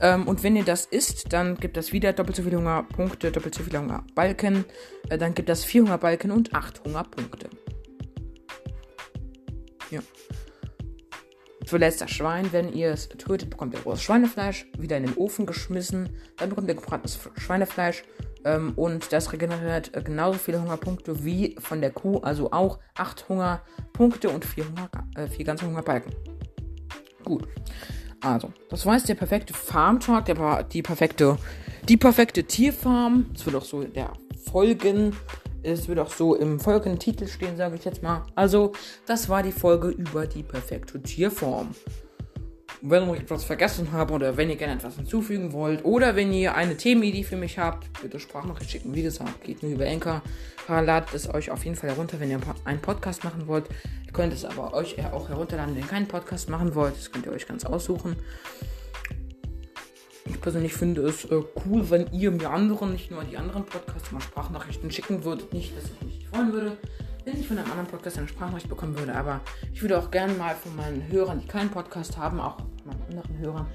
Ähm, 0.00 0.26
und 0.26 0.42
wenn 0.42 0.56
ihr 0.56 0.64
das 0.64 0.86
isst, 0.86 1.32
dann 1.32 1.56
gibt 1.56 1.76
das 1.76 1.92
wieder 1.92 2.12
doppelt 2.12 2.36
so 2.36 2.42
viele 2.42 2.58
Hungerpunkte, 2.58 3.30
doppelt 3.30 3.54
so 3.54 3.62
viele 3.62 3.80
Hungerbalken. 3.80 4.64
Äh, 5.08 5.18
dann 5.18 5.34
gibt 5.34 5.48
das 5.48 5.64
vier 5.64 5.82
Hungerbalken 5.82 6.30
und 6.30 6.54
acht 6.54 6.82
Hungerpunkte. 6.84 7.48
Ja. 9.90 10.00
Zuletzt 11.66 12.00
das 12.00 12.10
Schwein, 12.10 12.52
wenn 12.52 12.72
ihr 12.72 12.90
es 12.90 13.08
tötet, 13.08 13.50
bekommt 13.50 13.74
ihr 13.74 13.80
rohes 13.80 14.02
Schweinefleisch, 14.02 14.66
wieder 14.76 14.96
in 14.98 15.04
den 15.06 15.16
Ofen 15.16 15.46
geschmissen, 15.46 16.10
dann 16.36 16.50
bekommt 16.50 16.68
ihr 16.68 16.74
gebratenes 16.74 17.18
Schweinefleisch 17.36 18.04
ähm, 18.44 18.72
und 18.76 19.12
das 19.12 19.32
regeneriert 19.32 19.94
äh, 19.96 20.02
genauso 20.02 20.38
viele 20.38 20.60
Hungerpunkte 20.60 21.24
wie 21.24 21.56
von 21.58 21.80
der 21.80 21.90
Kuh, 21.90 22.18
also 22.18 22.52
auch 22.52 22.78
8 22.96 23.28
Hungerpunkte 23.28 24.28
und 24.28 24.44
4, 24.44 24.66
Hunger, 24.68 24.90
äh, 25.16 25.26
4 25.26 25.44
ganze 25.44 25.66
Hungerbalken. 25.66 26.12
Gut. 27.24 27.48
Also, 28.24 28.52
das 28.70 28.86
war 28.86 28.94
jetzt 28.94 29.08
der 29.08 29.14
perfekte 29.14 29.52
Farm-Talk, 29.52 30.24
der, 30.24 30.62
die 30.64 30.82
perfekte, 30.82 31.36
die 31.88 31.96
perfekte 31.96 32.44
Tierfarm. 32.44 33.26
Das 33.34 33.44
wird 33.44 33.56
auch 33.56 33.64
so 33.64 33.84
der 33.84 34.12
Folgen 34.50 35.14
es 35.64 35.88
wird 35.88 35.98
auch 35.98 36.10
so 36.10 36.34
im 36.34 36.60
folgenden 36.60 36.98
Titel 36.98 37.26
stehen, 37.26 37.56
sage 37.56 37.76
ich 37.76 37.84
jetzt 37.84 38.02
mal. 38.02 38.22
Also, 38.34 38.72
das 39.06 39.28
war 39.28 39.42
die 39.42 39.52
Folge 39.52 39.88
über 39.88 40.26
die 40.26 40.42
perfekte 40.42 41.00
Tierform. 41.02 41.74
Wenn 42.86 43.08
ich 43.14 43.20
etwas 43.20 43.44
vergessen 43.44 43.92
habe 43.92 44.12
oder 44.12 44.36
wenn 44.36 44.50
ihr 44.50 44.56
gerne 44.56 44.74
etwas 44.74 44.96
hinzufügen 44.96 45.54
wollt 45.54 45.86
oder 45.86 46.16
wenn 46.16 46.30
ihr 46.34 46.54
eine 46.54 46.76
Themenidee 46.76 47.24
für 47.24 47.38
mich 47.38 47.58
habt, 47.58 47.88
bitte 48.02 48.20
Sprachnachricht 48.20 48.70
schicken. 48.70 48.94
Wie 48.94 49.02
gesagt, 49.02 49.42
geht 49.42 49.62
nur 49.62 49.72
über 49.72 49.86
Enker. 49.86 50.20
Ladet 50.68 51.14
es 51.14 51.32
euch 51.32 51.50
auf 51.50 51.64
jeden 51.64 51.76
Fall 51.76 51.88
herunter, 51.88 52.20
wenn 52.20 52.30
ihr 52.30 52.38
einen 52.66 52.82
Podcast 52.82 53.24
machen 53.24 53.46
wollt. 53.46 53.70
Ihr 54.04 54.12
könnt 54.12 54.34
es 54.34 54.44
aber 54.44 54.74
euch 54.74 55.02
auch 55.14 55.30
herunterladen, 55.30 55.74
wenn 55.74 55.82
ihr 55.82 55.88
keinen 55.88 56.08
Podcast 56.08 56.50
machen 56.50 56.74
wollt. 56.74 56.94
Das 56.94 57.10
könnt 57.10 57.24
ihr 57.24 57.32
euch 57.32 57.48
ganz 57.48 57.64
aussuchen. 57.64 58.16
Ich 60.26 60.38
persönlich 60.42 60.74
finde 60.74 61.06
es 61.06 61.24
äh, 61.24 61.40
cool, 61.64 61.88
wenn 61.88 62.12
ihr 62.12 62.30
mir 62.32 62.50
anderen, 62.50 62.92
nicht 62.92 63.10
nur 63.10 63.24
die 63.24 63.38
anderen 63.38 63.64
Podcasts, 63.64 64.12
mal 64.12 64.20
Sprachnachrichten 64.20 64.90
schicken 64.90 65.24
würdet. 65.24 65.54
Nicht, 65.54 65.74
dass 65.74 65.84
ich 65.84 66.02
mich 66.02 66.28
freuen 66.28 66.52
würde, 66.52 66.76
wenn 67.24 67.40
ich 67.40 67.48
von 67.48 67.58
einem 67.58 67.70
anderen 67.70 67.88
Podcast 67.88 68.18
eine 68.18 68.28
Sprachnachricht 68.28 68.68
bekommen 68.68 68.98
würde, 68.98 69.14
aber 69.14 69.40
ich 69.72 69.80
würde 69.82 69.98
auch 69.98 70.10
gerne 70.10 70.34
mal 70.34 70.54
von 70.54 70.76
meinen 70.76 71.10
Hörern, 71.10 71.40
die 71.40 71.46
keinen 71.46 71.70
Podcast 71.70 72.16
haben, 72.16 72.40
auch 72.40 72.58
von 72.58 72.68
meinen 72.86 73.02
anderen 73.02 73.38
Hörern, 73.38 73.66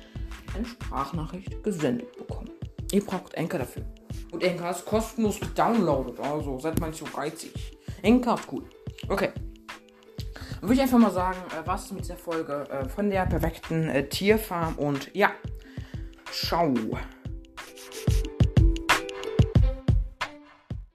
eine 0.55 0.65
Sprachnachricht 0.65 1.63
gesendet 1.63 2.15
bekommen. 2.17 2.49
Ihr 2.91 3.05
braucht 3.05 3.33
Enker 3.33 3.59
dafür. 3.59 3.83
Und 4.31 4.43
Enker 4.43 4.69
ist 4.69 4.85
kostenlos 4.85 5.39
gedownloadet, 5.39 6.19
also 6.19 6.59
seid 6.59 6.79
mal 6.79 6.87
nicht 6.87 6.99
so 6.99 7.05
geizig. 7.05 7.77
Enker 8.01 8.35
ist 8.35 8.47
cool. 8.51 8.63
Okay. 9.07 9.31
Dann 9.33 10.69
würde 10.69 10.75
ich 10.75 10.81
einfach 10.81 10.99
mal 10.99 11.11
sagen, 11.11 11.39
äh, 11.51 11.65
was 11.65 11.91
mit 11.91 12.03
dieser 12.03 12.17
Folge 12.17 12.65
äh, 12.69 12.87
von 12.89 13.09
der 13.09 13.25
perfekten 13.25 13.89
äh, 13.89 14.07
Tierfarm 14.07 14.75
und 14.75 15.13
ja. 15.15 15.31
Ciao. 16.31 16.73